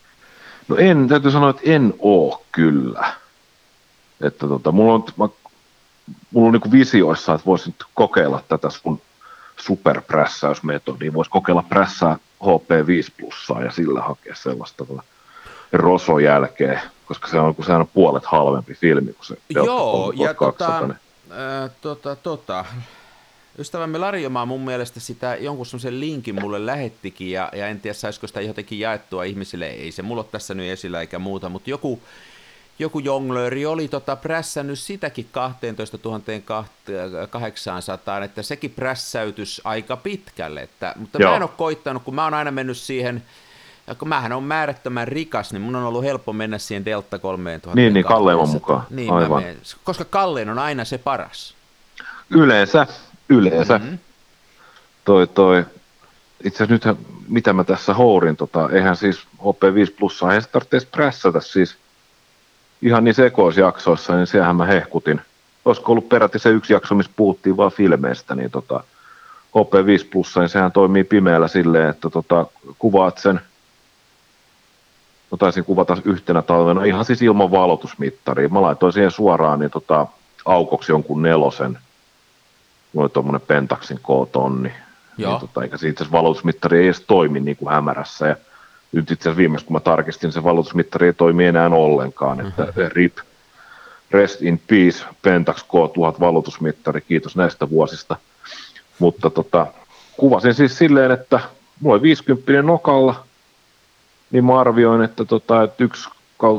No 0.68 0.76
en, 0.76 1.08
täytyy 1.08 1.30
sanoa, 1.30 1.50
että 1.50 1.62
en 1.64 1.94
oo 1.98 2.42
kyllä. 2.52 3.12
Että 4.20 4.48
tota, 4.48 4.72
mulla 4.72 4.94
on, 4.94 5.04
mä, 5.16 5.28
mulla 6.30 6.48
on 6.48 6.52
niin 6.52 6.72
visioissa, 6.72 7.34
että 7.34 7.46
voisin 7.46 7.74
kokeilla 7.94 8.42
tätä 8.48 8.70
sun 8.70 9.00
superprässäysmetodia. 9.56 11.12
Voisi 11.12 11.30
kokeilla 11.30 11.62
prässää 11.62 12.18
HP5 12.44 13.12
plussaa 13.20 13.62
ja 13.62 13.70
sillä 13.70 14.02
hakea 14.02 14.34
sellaista 14.34 14.84
Roson 15.72 16.24
jälkeen, 16.24 16.80
koska 17.06 17.28
se 17.28 17.40
on, 17.40 17.54
kun 17.54 17.64
se 17.64 17.72
on 17.72 17.86
puolet 17.94 18.24
halvempi 18.24 18.74
filmi 18.74 19.12
kuin 19.12 19.26
se 19.26 19.36
Joo, 19.50 20.12
ja 20.16 20.34
tota, 20.34 20.82
äh, 20.84 21.70
tota, 21.80 22.16
tota, 22.16 22.64
ystävämme 23.58 23.98
Larjomaa 23.98 24.46
mun 24.46 24.60
mielestä 24.60 25.00
sitä 25.00 25.36
jonkun 25.40 25.66
semmoisen 25.66 26.00
linkin 26.00 26.40
mulle 26.40 26.66
lähettikin, 26.66 27.30
ja, 27.30 27.48
ja 27.52 27.68
en 27.68 27.80
tiedä 27.80 27.94
saisiko 27.94 28.26
sitä 28.26 28.40
jotenkin 28.40 28.78
jaettua 28.78 29.24
ihmisille, 29.24 29.66
ei 29.66 29.92
se 29.92 30.02
mulla 30.02 30.22
ole 30.22 30.28
tässä 30.32 30.54
nyt 30.54 30.70
esillä 30.70 31.00
eikä 31.00 31.18
muuta, 31.18 31.48
mutta 31.48 31.70
joku, 31.70 32.02
joku 32.78 32.98
jonglööri 32.98 33.66
oli 33.66 33.88
tota 33.88 34.16
prässännyt 34.16 34.78
sitäkin 34.78 35.28
12 35.32 35.98
800, 37.30 38.24
että 38.24 38.42
sekin 38.42 38.70
prässäytys 38.70 39.60
aika 39.64 39.96
pitkälle, 39.96 40.60
että, 40.62 40.94
mutta 40.96 41.18
Joo. 41.22 41.30
mä 41.30 41.36
en 41.36 41.42
ole 41.42 41.50
koittanut, 41.56 42.02
kun 42.02 42.14
mä 42.14 42.24
oon 42.24 42.34
aina 42.34 42.50
mennyt 42.50 42.76
siihen, 42.76 43.22
ja 43.86 43.94
kun 43.94 44.08
mähän 44.08 44.32
on 44.32 44.42
määrättömän 44.42 45.08
rikas, 45.08 45.52
niin 45.52 45.62
mun 45.62 45.76
on 45.76 45.84
ollut 45.84 46.04
helppo 46.04 46.32
mennä 46.32 46.58
siihen 46.58 46.84
Delta 46.84 47.18
3000. 47.18 47.80
Niin, 47.80 47.94
niin 47.94 48.04
Kalleen 48.04 48.48
mukaan. 48.48 48.82
Niin, 48.90 49.12
Aivan. 49.12 49.42
Menen, 49.42 49.58
koska 49.84 50.04
Kalleen 50.04 50.48
on 50.48 50.58
aina 50.58 50.84
se 50.84 50.98
paras. 50.98 51.54
Yleensä, 52.30 52.86
yleensä. 53.28 53.78
Mm-hmm. 53.78 53.98
Toi, 55.04 55.26
toi, 55.26 55.64
itse 56.44 56.64
asiassa 56.64 56.90
nyt 56.90 56.98
mitä 57.28 57.52
mä 57.52 57.64
tässä 57.64 57.94
hourin, 57.94 58.36
tota, 58.36 58.68
eihän 58.72 58.96
siis 58.96 59.26
HP5 59.38 59.94
Plus, 59.98 60.22
eihän 60.22 60.42
se 60.42 60.48
tarvitse 60.48 60.88
prässätä 60.92 61.40
siis 61.40 61.76
ihan 62.82 63.04
niin 63.04 63.14
sekoisjaksoissa, 63.14 64.16
niin 64.16 64.26
siellähän 64.26 64.56
mä 64.56 64.66
hehkutin. 64.66 65.20
Olisiko 65.64 65.92
ollut 65.92 66.08
peräti 66.08 66.38
se 66.38 66.48
yksi 66.48 66.72
jakso, 66.72 66.94
missä 66.94 67.12
puhuttiin 67.16 67.56
vaan 67.56 67.72
filmeistä, 67.72 68.34
niin 68.34 68.50
tota, 68.50 68.84
HP5 69.58 70.08
Plus, 70.12 70.36
niin 70.36 70.48
sehän 70.48 70.72
toimii 70.72 71.04
pimeällä 71.04 71.48
silleen, 71.48 71.88
että 71.88 72.10
tota, 72.10 72.46
kuvaat 72.78 73.18
sen– 73.18 73.40
no 75.32 75.38
taisin 75.38 75.64
kuvata 75.64 75.96
yhtenä 76.04 76.42
talvena 76.42 76.84
ihan 76.84 77.04
siis 77.04 77.22
ilman 77.22 77.50
valotusmittaria. 77.50 78.48
Mä 78.48 78.62
laitoin 78.62 78.92
siihen 78.92 79.10
suoraan 79.10 79.58
niin 79.58 79.70
tota, 79.70 80.06
aukoksi 80.44 80.92
jonkun 80.92 81.22
nelosen, 81.22 81.78
mulla 82.92 83.04
oli 83.04 83.10
tuommoinen 83.10 83.40
Pentaxin 83.40 83.98
K-tonni. 83.98 84.72
Niin, 85.16 85.40
tota, 85.40 85.62
eikä 85.62 85.76
siitä 85.76 86.04
valotusmittari 86.12 86.78
ei 86.78 86.84
edes 86.84 87.00
toimi 87.00 87.40
niin 87.40 87.56
kuin 87.56 87.72
hämärässä. 87.74 88.26
Ja 88.26 88.36
nyt 88.92 89.10
itse 89.10 89.22
asiassa 89.22 89.36
viimeksi 89.36 89.66
kun 89.66 89.76
mä 89.76 89.80
tarkistin, 89.80 90.32
se 90.32 90.42
valotusmittari 90.42 91.06
ei 91.06 91.12
toimi 91.12 91.46
enää 91.46 91.68
ollenkaan. 91.68 92.38
Mm-hmm. 92.38 92.64
Että 92.64 92.88
RIP, 92.88 93.18
rest 94.10 94.42
in 94.42 94.60
peace, 94.66 95.04
Pentax 95.22 95.62
K1000 95.62 96.20
valotusmittari, 96.20 97.00
kiitos 97.00 97.36
näistä 97.36 97.70
vuosista. 97.70 98.16
Mutta 98.98 99.30
tota, 99.30 99.66
kuvasin 100.16 100.54
siis 100.54 100.78
silleen, 100.78 101.10
että 101.10 101.40
mulla 101.80 101.94
oli 101.94 102.02
50 102.02 102.62
nokalla, 102.62 103.24
niin 104.30 104.44
mä 104.44 104.60
arvioin, 104.60 105.02
että, 105.02 105.24
tota, 105.24 105.62
että 105.62 105.84
yksi, 105.84 106.08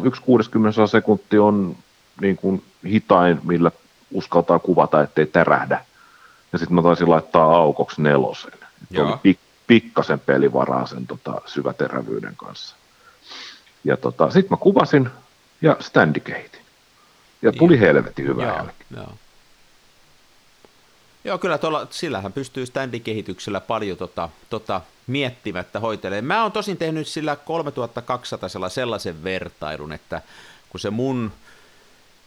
yksi 0.03 0.21
60 0.21 0.87
sekunti 0.87 1.39
on 1.39 1.75
niin 2.21 2.37
kuin 2.37 2.63
hitain, 2.91 3.39
millä 3.43 3.71
uskaltaa 4.11 4.59
kuvata, 4.59 5.01
ettei 5.01 5.25
tärähdä. 5.25 5.85
Ja 6.53 6.59
sitten 6.59 6.75
mä 6.75 6.81
taisin 6.81 7.09
laittaa 7.09 7.55
aukoksi 7.55 8.01
nelosen. 8.01 8.51
Oli 8.97 9.17
pik, 9.21 9.39
pikkasen 9.73 10.19
pelivaraa 10.19 10.85
sen 10.85 11.07
tota, 11.07 11.41
syväterävyyden 11.45 12.35
kanssa. 12.35 12.75
Ja 13.83 13.97
tota, 13.97 14.31
sitten 14.31 14.49
mä 14.49 14.57
kuvasin 14.57 15.09
ja 15.61 15.77
standi 15.79 16.19
kehitin. 16.19 16.61
Ja 17.41 17.51
tuli 17.51 17.73
niin. 17.73 17.79
helvetin 17.79 18.27
hyvä 18.27 18.43
joo, 18.43 18.67
Joo. 18.95 19.13
Joo, 21.23 21.37
kyllä 21.37 21.57
tuolla, 21.57 21.87
sillähän 21.89 22.33
pystyy 22.33 22.65
standikehityksellä 22.65 23.59
paljon 23.59 23.97
tota, 23.97 24.29
tota, 24.49 24.81
miettimättä 25.07 25.79
hoitelemaan. 25.79 26.25
Mä 26.25 26.43
oon 26.43 26.51
tosin 26.51 26.77
tehnyt 26.77 27.07
sillä 27.07 27.35
3200 27.35 28.69
sellaisen 28.69 29.23
vertailun, 29.23 29.93
että 29.93 30.21
kun 30.69 30.79
se 30.79 30.89
mun 30.89 31.31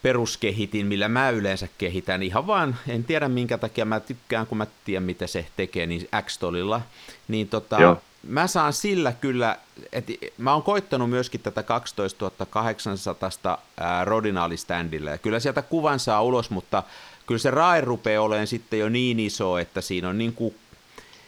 peruskehitin, 0.02 0.86
millä 0.86 1.08
mä 1.08 1.30
yleensä 1.30 1.68
kehitän, 1.78 2.22
ihan 2.22 2.46
vaan, 2.46 2.76
en 2.88 3.04
tiedä 3.04 3.28
minkä 3.28 3.58
takia 3.58 3.84
mä 3.84 4.00
tykkään, 4.00 4.46
kun 4.46 4.58
mä 4.58 4.66
tiedän 4.84 5.02
mitä 5.02 5.26
se 5.26 5.46
tekee, 5.56 5.86
niin 5.86 6.08
X-Tolilla, 6.22 6.80
niin 7.28 7.48
tota, 7.48 7.96
mä 8.22 8.46
saan 8.46 8.72
sillä 8.72 9.12
kyllä, 9.12 9.56
että 9.92 10.12
mä 10.38 10.52
oon 10.52 10.62
koittanut 10.62 11.10
myöskin 11.10 11.40
tätä 11.40 11.62
12800 11.62 13.62
rodinaaliständillä, 14.04 15.10
ja 15.10 15.18
kyllä 15.18 15.40
sieltä 15.40 15.62
kuvan 15.62 16.00
saa 16.00 16.22
ulos, 16.22 16.50
mutta 16.50 16.82
kyllä 17.26 17.38
se 17.38 17.50
rae 17.50 17.80
rupeaa 17.80 18.22
olemaan 18.22 18.46
sitten 18.46 18.78
jo 18.78 18.88
niin 18.88 19.20
iso, 19.20 19.58
että 19.58 19.80
siinä 19.80 20.08
on 20.08 20.18
niin 20.18 20.32
kuin, 20.32 20.54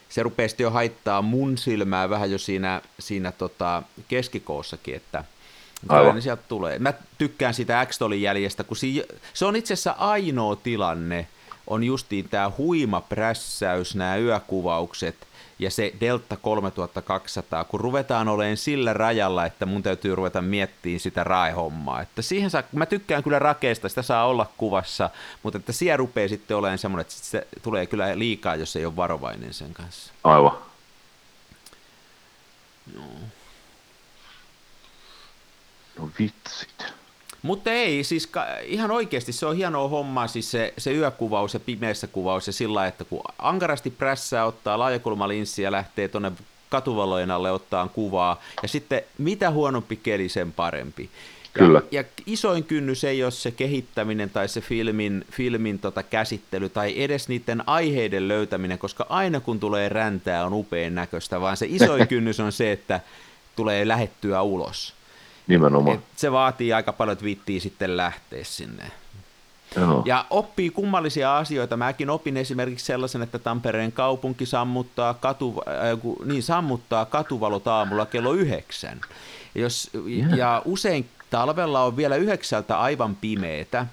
se 0.08 0.22
rupeaa 0.22 0.48
sitten 0.48 0.64
jo 0.64 0.70
haittaa 0.70 1.22
mun 1.22 1.58
silmää 1.58 2.10
vähän 2.10 2.30
jo 2.30 2.38
siinä, 2.38 2.82
siinä 2.98 3.32
tota 3.32 3.82
keskikoossakin, 4.08 4.94
että 4.94 5.24
Aivan. 5.88 6.14
Niin 6.14 6.22
sieltä 6.22 6.42
tulee. 6.48 6.78
Mä 6.78 6.92
tykkään 7.18 7.54
sitä 7.54 7.86
x 7.86 7.98
jäljestä, 8.20 8.64
kun 8.64 8.76
si- 8.76 9.04
se 9.34 9.44
on 9.44 9.56
itse 9.56 9.74
asiassa 9.74 9.94
ainoa 9.98 10.56
tilanne, 10.56 11.26
on 11.66 11.84
justiin 11.84 12.28
tämä 12.28 12.52
huima 12.58 13.00
prässäys, 13.00 13.94
nämä 13.94 14.16
yökuvaukset 14.16 15.28
ja 15.58 15.70
se 15.70 15.92
Delta 16.00 16.36
3200, 16.36 17.64
kun 17.64 17.80
ruvetaan 17.80 18.28
olemaan 18.28 18.56
sillä 18.56 18.92
rajalla, 18.92 19.46
että 19.46 19.66
mun 19.66 19.82
täytyy 19.82 20.14
ruveta 20.14 20.42
miettimään 20.42 21.00
sitä 21.00 21.24
raehommaa. 21.24 22.02
Että 22.02 22.22
siihen 22.22 22.50
saa, 22.50 22.62
mä 22.72 22.86
tykkään 22.86 23.22
kyllä 23.22 23.38
rakeesta, 23.38 23.88
sitä 23.88 24.02
saa 24.02 24.26
olla 24.26 24.46
kuvassa, 24.56 25.10
mutta 25.42 25.58
että 25.58 25.72
siellä 25.72 25.96
rupeaa 25.96 26.28
sitten 26.28 26.56
olemaan 26.56 26.78
semmoinen, 26.78 27.00
että 27.00 27.14
se 27.14 27.46
tulee 27.62 27.86
kyllä 27.86 28.18
liikaa, 28.18 28.56
jos 28.56 28.76
ei 28.76 28.84
ole 28.84 28.96
varovainen 28.96 29.54
sen 29.54 29.74
kanssa. 29.74 30.12
Aivan. 30.24 30.58
No. 32.94 33.02
No 35.98 36.08
vitsit. 36.18 36.98
Mutta 37.42 37.70
ei, 37.70 38.04
siis 38.04 38.28
ihan 38.64 38.90
oikeasti 38.90 39.32
se 39.32 39.46
on 39.46 39.56
hienoa 39.56 39.88
hommaa, 39.88 40.26
siis 40.26 40.50
se, 40.50 40.74
se 40.78 40.92
yökuvaus 40.92 41.54
ja 41.54 41.60
pimeässä 41.60 42.06
kuvaus 42.06 42.46
ja 42.46 42.52
sillä 42.52 42.86
että 42.86 43.04
kun 43.04 43.22
ankarasti 43.38 43.90
prässää 43.90 44.44
ottaa 44.44 44.78
laajakulmalinssi 44.78 45.62
ja 45.62 45.72
lähtee 45.72 46.08
tuonne 46.08 46.32
katuvalojen 46.68 47.30
alle 47.30 47.52
ottaa 47.52 47.88
kuvaa, 47.88 48.40
ja 48.62 48.68
sitten 48.68 49.02
mitä 49.18 49.50
huonompi 49.50 49.96
keli, 49.96 50.28
sen 50.28 50.52
parempi. 50.52 51.10
Ja, 51.54 51.64
Kyllä. 51.64 51.82
ja 51.90 52.04
isoin 52.26 52.64
kynnys 52.64 53.04
ei 53.04 53.22
ole 53.22 53.30
se 53.30 53.50
kehittäminen 53.50 54.30
tai 54.30 54.48
se 54.48 54.60
filmin, 54.60 55.24
filmin 55.30 55.78
tota 55.78 56.02
käsittely 56.02 56.68
tai 56.68 57.02
edes 57.02 57.28
niiden 57.28 57.62
aiheiden 57.66 58.28
löytäminen, 58.28 58.78
koska 58.78 59.06
aina 59.08 59.40
kun 59.40 59.60
tulee 59.60 59.88
räntää 59.88 60.44
on 60.44 60.52
upean 60.52 60.94
näköistä, 60.94 61.40
vaan 61.40 61.56
se 61.56 61.66
isoin 61.68 62.08
kynnys 62.14 62.40
on 62.40 62.52
se, 62.52 62.72
että 62.72 63.00
tulee 63.56 63.88
lähettyä 63.88 64.42
ulos. 64.42 64.97
Nimenomaan. 65.48 65.96
Et 65.96 66.04
se 66.16 66.32
vaatii 66.32 66.72
aika 66.72 66.92
paljon, 66.92 67.12
että 67.12 67.24
viittii 67.24 67.60
sitten 67.60 67.96
lähteä 67.96 68.44
sinne. 68.44 68.92
Joo. 69.76 70.02
Ja 70.04 70.24
oppii 70.30 70.70
kummallisia 70.70 71.38
asioita. 71.38 71.76
Mäkin 71.76 72.10
opin 72.10 72.36
esimerkiksi 72.36 72.86
sellaisen, 72.86 73.22
että 73.22 73.38
Tampereen 73.38 73.92
kaupunki 73.92 74.46
sammuttaa, 74.46 75.14
katu, 75.14 75.62
äh, 75.68 76.24
niin, 76.24 76.42
sammuttaa 76.42 77.04
katuvalot 77.04 77.66
aamulla 77.66 78.06
kello 78.06 78.32
yhdeksän. 78.32 79.00
Jos, 79.54 79.90
yeah. 80.08 80.36
Ja 80.36 80.62
usein 80.64 81.08
talvella 81.30 81.82
on 81.82 81.96
vielä 81.96 82.16
yhdeksältä 82.16 82.80
aivan 82.80 83.16
pimeetä, 83.16 83.86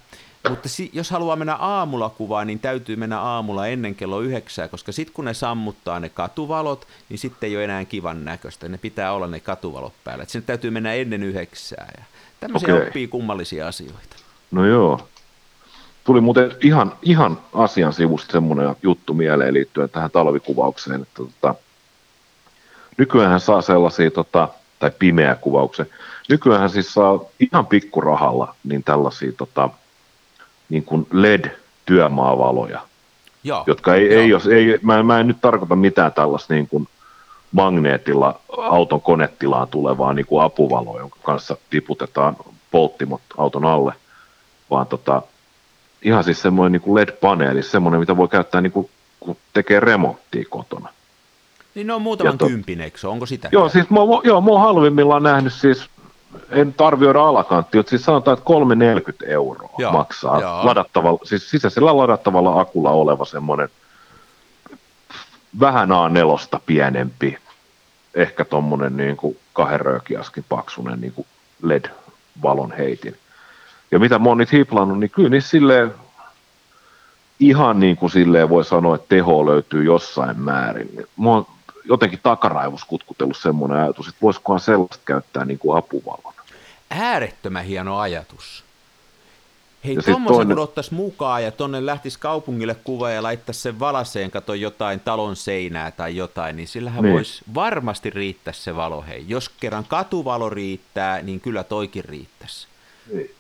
mutta 0.49 0.69
si- 0.69 0.89
jos 0.93 1.11
haluaa 1.11 1.35
mennä 1.35 1.55
aamulla 1.55 2.09
kuvaan, 2.09 2.47
niin 2.47 2.59
täytyy 2.59 2.95
mennä 2.95 3.19
aamulla 3.19 3.67
ennen 3.67 3.95
kello 3.95 4.19
yhdeksää, 4.19 4.67
koska 4.67 4.91
sitten 4.91 5.13
kun 5.13 5.25
ne 5.25 5.33
sammuttaa 5.33 5.99
ne 5.99 6.09
katuvalot, 6.09 6.87
niin 7.09 7.17
sitten 7.17 7.49
ei 7.49 7.55
ole 7.55 7.63
enää 7.63 7.85
kivan 7.85 8.25
näköistä. 8.25 8.69
Ne 8.69 8.77
pitää 8.77 9.13
olla 9.13 9.27
ne 9.27 9.39
katuvalot 9.39 9.93
päällä. 10.03 10.23
Et 10.23 10.29
sinne 10.29 10.45
täytyy 10.45 10.71
mennä 10.71 10.93
ennen 10.93 11.23
yhdeksää. 11.23 11.87
Ja 11.97 12.03
tämmöisiä 12.39 12.75
okay. 12.75 12.87
oppii 12.87 13.07
kummallisia 13.07 13.67
asioita. 13.67 14.15
No 14.51 14.65
joo. 14.65 15.07
Tuli 16.03 16.21
muuten 16.21 16.51
ihan, 16.61 16.93
ihan 17.01 17.39
asian 17.53 17.93
sivusta 17.93 18.31
semmoinen 18.31 18.75
juttu 18.83 19.13
mieleen 19.13 19.53
liittyen 19.53 19.89
tähän 19.89 20.11
talvikuvaukseen, 20.11 21.01
että 21.01 21.15
tota, 21.15 21.55
nykyään 22.97 23.39
saa 23.39 23.61
sellaisia, 23.61 24.11
tota, 24.11 24.49
tai 24.79 24.91
pimeä 24.99 25.35
kuvauksen, 25.35 25.85
nykyään 26.29 26.69
siis 26.69 26.93
saa 26.93 27.19
ihan 27.39 27.65
pikkurahalla 27.67 28.55
niin 28.63 28.83
tällaisia 28.83 29.31
tota, 29.31 29.69
niin 30.69 30.83
kuin 30.83 31.07
LED-työmaavaloja, 31.11 32.79
Joo, 33.43 33.63
jotka 33.67 33.95
ei, 33.95 34.13
ei, 34.13 34.29
jos, 34.29 34.47
ei 34.47 34.79
mä, 34.81 35.03
mä 35.03 35.19
en 35.19 35.27
nyt 35.27 35.41
tarkoita 35.41 35.75
mitään 35.75 36.13
tällaista 36.13 36.53
niin 36.53 36.67
kuin 36.67 36.87
magneetilla 37.51 38.39
auton 38.57 39.01
konetilaan 39.01 39.67
tulevaa 39.67 40.13
niin 40.13 40.25
kuin 40.25 40.43
apuvaloa, 40.43 40.99
jonka 40.99 41.17
kanssa 41.23 41.57
tiputetaan 41.69 42.35
polttimot 42.71 43.21
auton 43.37 43.65
alle, 43.65 43.93
vaan 44.69 44.87
tota, 44.87 45.21
ihan 46.01 46.23
siis 46.23 46.41
semmoinen 46.41 46.71
niin 46.71 46.81
kuin 46.81 46.95
LED-paneeli, 46.95 47.63
semmoinen, 47.63 47.99
mitä 47.99 48.17
voi 48.17 48.27
käyttää 48.27 48.61
niin 48.61 48.71
kuin, 48.71 48.89
kun 49.19 49.37
tekee 49.53 49.79
remonttia 49.79 50.45
kotona. 50.49 50.89
Niin 51.75 51.87
ne 51.87 51.93
on 51.93 52.01
muutaman 52.01 52.37
to, 52.37 52.47
kympin, 52.47 52.81
eikö 52.81 53.09
Onko 53.09 53.25
sitä? 53.25 53.49
Joo, 53.51 53.69
siis 53.69 53.89
mä, 53.89 53.99
joo, 54.23 54.41
mä 54.41 54.51
oon 54.51 54.61
halvimmillaan 54.61 55.23
nähnyt 55.23 55.53
siis 55.53 55.89
en 56.49 56.75
arvioida 56.77 57.23
alakanttia, 57.23 57.79
mutta 57.79 57.89
siis 57.89 58.05
sanotaan, 58.05 58.33
että 58.33 58.45
340 58.45 59.25
euroa 59.25 59.69
joo, 59.77 59.91
maksaa 59.91 60.41
joo. 60.41 60.65
ladattavalla, 60.65 61.19
siis 61.23 61.49
sisäisellä 61.49 61.97
ladattavalla 61.97 62.59
akulla 62.59 62.89
oleva 62.89 63.25
semmoinen 63.25 63.69
vähän 65.59 65.89
A4 65.89 66.59
pienempi, 66.65 67.37
ehkä 68.13 68.45
tuommoinen 68.45 68.97
niin 68.97 69.17
kuin 69.17 69.37
kahden 69.53 69.81
röökiaskin 69.81 70.45
paksunen 70.49 71.01
niin 71.01 71.13
kuin 71.13 71.27
LED-valon 71.61 72.71
heitin. 72.71 73.17
Ja 73.91 73.99
mitä 73.99 74.19
mä 74.19 74.29
oon 74.29 74.37
niitä 74.37 74.55
hiplannut, 74.55 74.99
niin 74.99 75.09
kyllä 75.09 75.29
niin 75.29 75.41
silleen, 75.41 75.93
ihan 77.39 77.79
niin 77.79 77.97
kuin 77.97 78.09
silleen 78.09 78.49
voi 78.49 78.65
sanoa, 78.65 78.95
että 78.95 79.07
teho 79.09 79.45
löytyy 79.45 79.83
jossain 79.83 80.39
määrin. 80.39 81.05
Mä 81.17 81.29
oon 81.29 81.45
jotenkin 81.85 82.19
takaraivos 82.23 82.85
kutkutellut 82.85 83.37
semmoinen 83.37 83.77
ajatus, 83.77 84.07
että 84.07 84.21
voisikohan 84.21 84.59
sellaista 84.59 85.03
käyttää 85.05 85.45
niin 85.45 85.59
kuin 85.59 85.77
apuvalona. 85.77 86.43
Äärettömän 86.89 87.65
hieno 87.65 87.99
ajatus. 87.99 88.63
Hei, 89.85 89.95
tuommoisen 89.95 90.37
toinen... 90.37 90.55
kun 90.55 90.63
ottaisi 90.63 90.93
mukaan 90.93 91.43
ja 91.43 91.51
tonne 91.51 91.85
lähtisi 91.85 92.19
kaupungille 92.19 92.75
kuva 92.83 93.09
ja 93.09 93.23
laittaisi 93.23 93.61
sen 93.61 93.79
valaseen, 93.79 94.31
kato 94.31 94.53
jotain 94.53 94.99
talon 94.99 95.35
seinää 95.35 95.91
tai 95.91 96.15
jotain, 96.15 96.55
niin 96.55 96.67
sillähän 96.67 97.03
niin. 97.03 97.13
voisi 97.13 97.43
varmasti 97.53 98.09
riittää 98.09 98.53
se 98.53 98.75
valo. 98.75 99.01
Hei, 99.07 99.25
jos 99.27 99.49
kerran 99.49 99.85
katuvalo 99.85 100.49
riittää, 100.49 101.21
niin 101.21 101.39
kyllä 101.39 101.63
toikin 101.63 102.05
riittäisi. 102.05 102.67
Niin. 103.13 103.31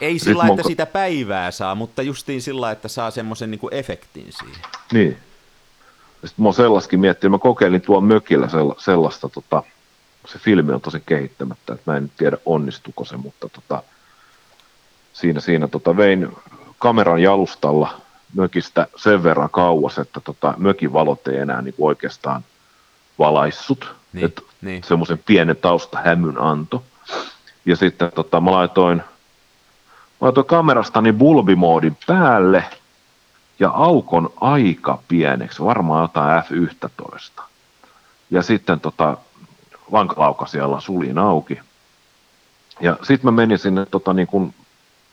Ei 0.00 0.18
sillä 0.18 0.46
että 0.46 0.62
sitä 0.62 0.86
päivää 0.86 1.50
saa, 1.50 1.74
mutta 1.74 2.02
justiin 2.02 2.42
sillä 2.42 2.70
että 2.70 2.88
saa 2.88 3.10
semmoisen 3.10 3.50
niin 3.50 3.60
efektin 3.70 4.32
siihen. 4.32 4.62
Niin. 4.92 5.18
Sitten 6.24 6.42
mä 6.42 6.46
oon 6.46 6.54
sellaiskin 6.54 7.00
miettinyt, 7.00 7.30
mä 7.30 7.38
kokeilin 7.38 7.80
tuon 7.80 8.04
mökillä 8.04 8.48
sellaista, 8.78 9.28
tota, 9.28 9.62
se 10.26 10.38
filmi 10.38 10.72
on 10.72 10.80
tosi 10.80 11.02
kehittämättä, 11.06 11.74
että 11.74 11.90
mä 11.90 11.96
en 11.96 12.10
tiedä 12.16 12.36
onnistuko 12.46 13.04
se, 13.04 13.16
mutta 13.16 13.48
tota, 13.48 13.82
siinä, 15.12 15.40
siinä 15.40 15.68
tota, 15.68 15.96
vein 15.96 16.28
kameran 16.78 17.22
jalustalla 17.22 18.00
mökistä 18.34 18.86
sen 18.96 19.22
verran 19.22 19.50
kauas, 19.50 19.98
että 19.98 20.20
tota, 20.20 20.54
mökin 20.56 20.92
valot 20.92 21.28
ei 21.28 21.38
enää 21.38 21.62
niin 21.62 21.74
oikeastaan 21.78 22.44
valaissut, 23.18 23.94
niin, 24.12 24.24
että 24.24 24.42
niin. 24.62 24.84
semmoisen 24.84 25.18
pienen 25.26 25.56
taustahämyn 25.56 26.40
anto. 26.40 26.82
Ja 27.66 27.76
sitten 27.76 28.12
tota, 28.14 28.40
mä 28.40 28.50
laitoin, 28.50 28.98
mä 28.98 29.04
laitoin 30.20 30.46
kamerastani 30.46 31.12
bulbimoodin 31.12 31.96
päälle– 32.06 32.64
ja 33.58 33.70
aukon 33.70 34.30
aika 34.40 34.98
pieneksi, 35.08 35.64
varmaan 35.64 36.02
jotain 36.02 36.42
F11. 36.42 37.42
Ja 38.30 38.42
sitten 38.42 38.80
tota, 38.80 39.16
siellä 40.46 40.80
suljin 40.80 41.18
auki. 41.18 41.60
Ja 42.80 42.96
sitten 43.02 43.26
mä 43.26 43.30
menin 43.30 43.58
sinne, 43.58 43.86
tota, 43.86 44.12
niin 44.12 44.26
kun, 44.26 44.54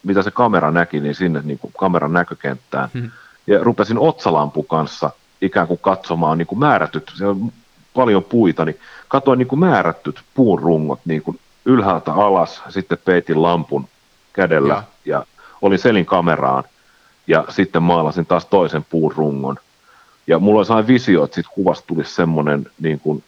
mitä 0.03 0.21
se 0.21 0.31
kamera 0.31 0.71
näki, 0.71 0.99
niin 0.99 1.15
sinne 1.15 1.41
niin 1.43 1.59
kun 1.59 1.71
kameran 1.79 2.13
näkökenttään. 2.13 2.89
Hmm. 2.93 3.11
Ja 3.47 3.63
rupesin 3.63 3.99
otsalampu 3.99 4.63
kanssa 4.63 5.11
ikään 5.41 5.67
kuin 5.67 5.79
katsomaan 5.79 6.37
niin 6.37 6.47
kuin 6.47 6.59
määrätyt, 6.59 7.11
siellä 7.15 7.31
on 7.31 7.51
paljon 7.93 8.23
puita, 8.23 8.65
niin 8.65 8.79
katsoin 9.07 9.39
niin 9.39 9.47
kuin 9.47 9.59
määrättyt 9.59 10.21
puun 10.33 10.59
rungot 10.59 10.99
niin 11.05 11.21
kuin 11.21 11.39
ylhäältä 11.65 12.13
alas, 12.13 12.63
sitten 12.69 12.97
peitin 13.05 13.41
lampun 13.41 13.87
kädellä 14.33 14.73
ja, 14.73 14.83
ja 15.05 15.25
olin 15.61 15.79
selin 15.79 16.05
kameraan 16.05 16.63
ja 17.27 17.45
sitten 17.49 17.83
maalasin 17.83 18.25
taas 18.25 18.45
toisen 18.45 18.85
puun 18.89 19.11
rungon. 19.11 19.55
Ja 20.27 20.39
mulla 20.39 20.59
oli 20.59 20.65
sellainen 20.65 20.93
visio, 20.93 21.23
että 21.23 21.35
siitä 21.35 21.49
kuvasta 21.53 21.87
tulisi 21.87 22.13
semmoinen 22.15 22.65
niin 22.79 22.99
kuin, 22.99 23.23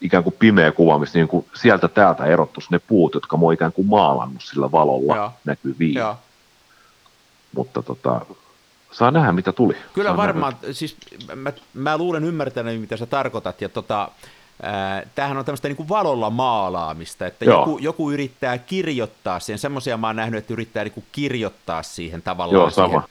ikään 0.00 0.24
kuin 0.24 0.34
pimeä 0.38 0.72
kuva, 0.72 0.98
missä 0.98 1.18
niin 1.18 1.28
kuin 1.28 1.46
sieltä 1.54 1.88
täältä 1.88 2.24
erottuisi 2.24 2.68
ne 2.70 2.78
puut, 2.78 3.14
jotka 3.14 3.36
mä 3.36 3.42
oon 3.42 3.54
ikään 3.54 3.72
kuin 3.72 3.88
maalannut 3.88 4.42
sillä 4.42 4.72
valolla 4.72 5.16
ja. 5.16 5.32
näkyviin. 5.44 5.94
Ja. 5.94 6.16
Mutta 7.56 7.82
tota, 7.82 8.20
saa 8.92 9.10
nähdä, 9.10 9.32
mitä 9.32 9.52
tuli. 9.52 9.76
Kyllä 9.94 10.08
saa 10.08 10.16
varmaan, 10.16 10.52
nähdä. 10.52 10.72
siis 10.72 10.96
mä, 11.34 11.52
mä 11.74 11.98
luulen 11.98 12.24
ymmärtänyt, 12.24 12.80
mitä 12.80 12.96
sä 12.96 13.06
tarkoitat, 13.06 13.60
ja 13.60 13.68
tota, 13.68 14.08
tämähän 15.14 15.36
on 15.36 15.44
tämmöistä 15.44 15.68
niin 15.68 15.76
kuin 15.76 15.88
valolla 15.88 16.30
maalaamista, 16.30 17.26
että 17.26 17.44
joku, 17.44 17.78
joku 17.78 18.10
yrittää 18.10 18.58
kirjoittaa 18.58 19.40
siihen, 19.40 19.58
semmoisia 19.58 19.96
mä 19.96 20.06
oon 20.06 20.16
nähnyt, 20.16 20.38
että 20.38 20.52
yrittää 20.52 20.84
niin 20.84 20.92
kuin 20.92 21.06
kirjoittaa 21.12 21.82
siihen 21.82 22.22
tavallaan 22.22 22.62
Joo, 22.62 22.70
sama. 22.70 22.88
siihen. 22.88 23.02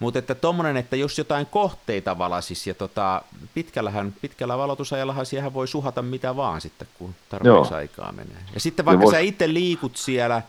Mutta 0.00 0.18
että 0.18 0.34
tommonen, 0.34 0.76
että 0.76 0.96
jos 0.96 1.18
jotain 1.18 1.46
kohteita 1.46 2.18
valasis 2.18 2.66
ja 2.66 2.74
tota, 2.74 3.22
pitkällähän, 3.54 4.14
pitkällä 4.20 4.58
valotusajallahan 4.58 5.26
siihen 5.26 5.54
voi 5.54 5.68
suhata 5.68 6.02
mitä 6.02 6.36
vaan 6.36 6.60
sitten, 6.60 6.88
kun 6.98 7.14
tarpeeksi 7.28 7.72
Joo. 7.72 7.78
aikaa 7.78 8.12
menee. 8.12 8.42
Ja 8.54 8.60
sitten 8.60 8.84
vaikka 8.84 9.02
ja 9.02 9.04
vois... 9.04 9.12
sä 9.12 9.18
itse 9.18 9.54
liikut 9.54 9.96
siellä, 9.96 10.42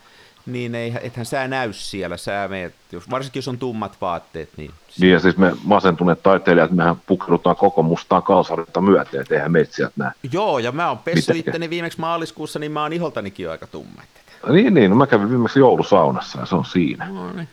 niin 0.45 0.75
ei, 0.75 0.93
ethän 1.01 1.25
sä 1.25 1.47
näy 1.47 1.73
siellä, 1.73 2.17
sä 2.17 2.47
meet, 2.49 2.73
jos, 2.91 3.09
varsinkin 3.09 3.39
jos 3.39 3.47
on 3.47 3.57
tummat 3.57 3.97
vaatteet. 4.01 4.49
Niin, 4.57 4.71
niin 4.99 5.13
ja 5.13 5.19
siis 5.19 5.37
me 5.37 5.51
masentuneet 5.63 6.23
taiteilijat, 6.23 6.71
mehän 6.71 7.01
pukeudutaan 7.07 7.55
koko 7.55 7.83
mustaan 7.83 8.23
kalsarilta 8.23 8.81
myöten, 8.81 9.21
että 9.21 9.35
eihän 9.35 9.51
meitä 9.51 9.75
sieltä 9.75 9.93
näe. 9.95 10.11
Joo, 10.31 10.59
ja 10.59 10.71
mä 10.71 10.89
oon 10.89 10.97
pessyt 10.97 11.35
itteni 11.35 11.69
viimeksi 11.69 11.99
maaliskuussa, 11.99 12.59
niin 12.59 12.71
mä 12.71 12.81
oon 12.81 12.93
iholtanikin 12.93 13.43
jo 13.43 13.51
aika 13.51 13.67
tumma. 13.67 14.01
Niin, 14.49 14.73
niin, 14.73 14.89
no 14.89 14.95
mä 14.95 15.07
kävin 15.07 15.29
viimeksi 15.29 15.59
joulusaunassa 15.59 16.39
ja 16.39 16.45
se 16.45 16.55
on 16.55 16.65
siinä. 16.65 17.07
No 17.07 17.33
niin. 17.33 17.49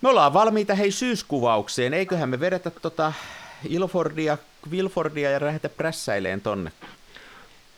Me 0.00 0.08
ollaan 0.08 0.32
valmiita 0.32 0.74
hei 0.74 0.90
syyskuvaukseen, 0.90 1.94
eiköhän 1.94 2.28
me 2.28 2.40
vedetä 2.40 2.70
tota 2.70 3.12
Ilfordia, 3.68 4.38
Wilfordia 4.70 5.30
ja 5.30 5.40
lähdetä 5.40 5.68
prässäileen 5.68 6.40
tonne. 6.40 6.72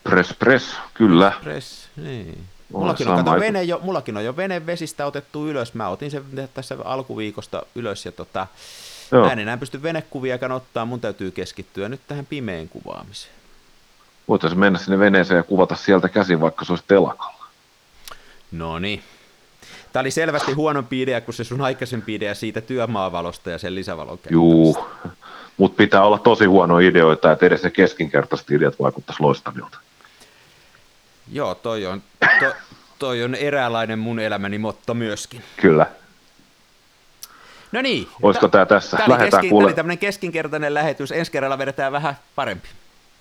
Press, 0.04 0.34
press, 0.38 0.76
kyllä. 0.94 1.32
Press, 1.42 1.88
niin. 1.96 2.44
Mullakin 2.72 3.08
on, 3.08 3.24
kato, 3.24 3.40
vene 3.40 3.62
jo, 3.62 3.80
mullakin 3.82 4.16
on 4.16 4.24
jo 4.24 4.36
vene 4.36 4.66
vesistä 4.66 5.06
otettu 5.06 5.48
ylös. 5.48 5.74
Mä 5.74 5.88
otin 5.88 6.10
sen 6.10 6.24
tässä 6.54 6.76
alkuviikosta 6.84 7.62
ylös 7.74 8.06
ja 8.06 8.12
tota, 8.12 8.46
mä 9.10 9.32
en 9.32 9.38
enää 9.38 9.56
pysty 9.56 9.82
venekuviakaan 9.82 10.52
ottaa. 10.52 10.84
Mun 10.84 11.00
täytyy 11.00 11.30
keskittyä 11.30 11.88
nyt 11.88 12.00
tähän 12.08 12.26
pimeän 12.26 12.68
kuvaamiseen. 12.68 13.34
Voitaisiin 14.28 14.60
mennä 14.60 14.78
sinne 14.78 14.98
veneeseen 14.98 15.36
ja 15.36 15.42
kuvata 15.42 15.76
sieltä 15.76 16.08
käsin, 16.08 16.40
vaikka 16.40 16.64
se 16.64 16.72
olisi 16.72 16.84
telakalla. 16.88 17.46
No 18.52 18.78
niin. 18.78 19.02
Tämä 19.92 20.00
oli 20.00 20.10
selvästi 20.10 20.52
huonompi 20.52 21.02
idea 21.02 21.20
kuin 21.20 21.34
se 21.34 21.44
sun 21.44 21.60
aikaisempi 21.60 22.14
idea 22.14 22.34
siitä 22.34 22.60
työmaavalosta 22.60 23.50
ja 23.50 23.58
sen 23.58 23.74
lisävalon 23.74 24.18
Juu, 24.30 24.88
mutta 25.56 25.76
pitää 25.76 26.04
olla 26.04 26.18
tosi 26.18 26.44
huono 26.44 26.78
ideoita, 26.78 27.32
että 27.32 27.46
edes 27.46 27.62
ne 27.62 27.70
keskinkertaiset 27.70 28.50
ideat 28.50 28.78
vaikuttaisi 28.78 29.22
loistavilta. 29.22 29.78
Joo, 31.32 31.54
toi 31.54 31.86
on, 31.86 32.02
to, 32.40 32.52
toi 32.98 33.22
on 33.22 33.34
eräänlainen 33.34 33.98
mun 33.98 34.20
elämäni 34.20 34.58
motto 34.58 34.94
myöskin. 34.94 35.42
Kyllä. 35.56 35.86
No 37.72 37.82
niin. 37.82 38.08
Olisiko 38.22 38.48
tämä 38.48 38.66
tässä? 38.66 38.96
Tämä 38.96 39.14
oli, 39.14 39.30
keski, 39.30 39.48
kuule... 39.48 39.72
tämmöinen 39.72 39.98
keskinkertainen 39.98 40.74
lähetys. 40.74 41.12
Ensi 41.12 41.32
kerralla 41.32 41.58
vedetään 41.58 41.92
vähän 41.92 42.14
parempi. 42.34 42.68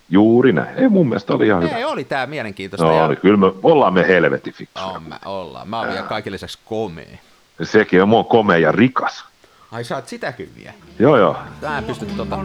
Juuri 0.10 0.54
näin. 0.54 0.78
Ei 0.78 0.90
mun 0.90 1.10
mielestä 1.10 1.34
oli 1.34 1.48
ihan 1.48 1.64
Ei, 1.64 1.70
hyvä. 1.70 1.88
oli 1.88 2.04
tämä 2.04 2.26
mielenkiintoista. 2.26 2.86
No, 2.86 3.12
ja... 3.12 3.16
kyllä 3.16 3.38
me 3.38 3.52
ollaan 3.64 3.94
me 3.94 4.08
helvetin 4.08 4.54
fiksuja. 4.54 4.86
On, 4.86 5.04
mä, 5.04 5.20
ollaan. 5.26 5.70
Mä 5.70 5.80
oon 5.80 5.88
vielä 5.88 6.04
kaikille 6.04 6.34
lisäksi 6.34 6.60
komea. 6.66 7.18
Sekin 7.64 8.02
on 8.02 8.10
mua 8.10 8.24
komea 8.24 8.58
ja 8.58 8.72
rikas. 8.72 9.26
Ai 9.72 9.84
sä 9.84 9.96
oot 9.96 10.08
sitäkin 10.08 10.52
vielä? 10.58 10.74
Joo 11.00 11.18
joo. 11.18 11.38
Tää 11.62 11.82
pystyt 11.82 12.18
tota 12.18 12.38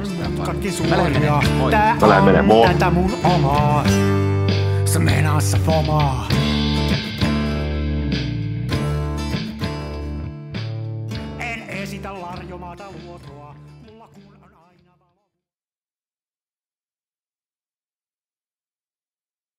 pistämään 0.62 0.90
Mä 0.90 0.96
lähden 0.96 1.12
menemään. 1.12 1.50
Moi. 1.50 1.72
Mä 1.72 2.08
lähden 2.08 2.24
menemään. 2.24 2.72
Tätä 2.72 2.90
mun 2.90 3.12
omaa. 3.24 3.84
Se 4.90 4.98
meinaa 4.98 5.40
se 5.40 5.58
fomaa. 5.58 6.28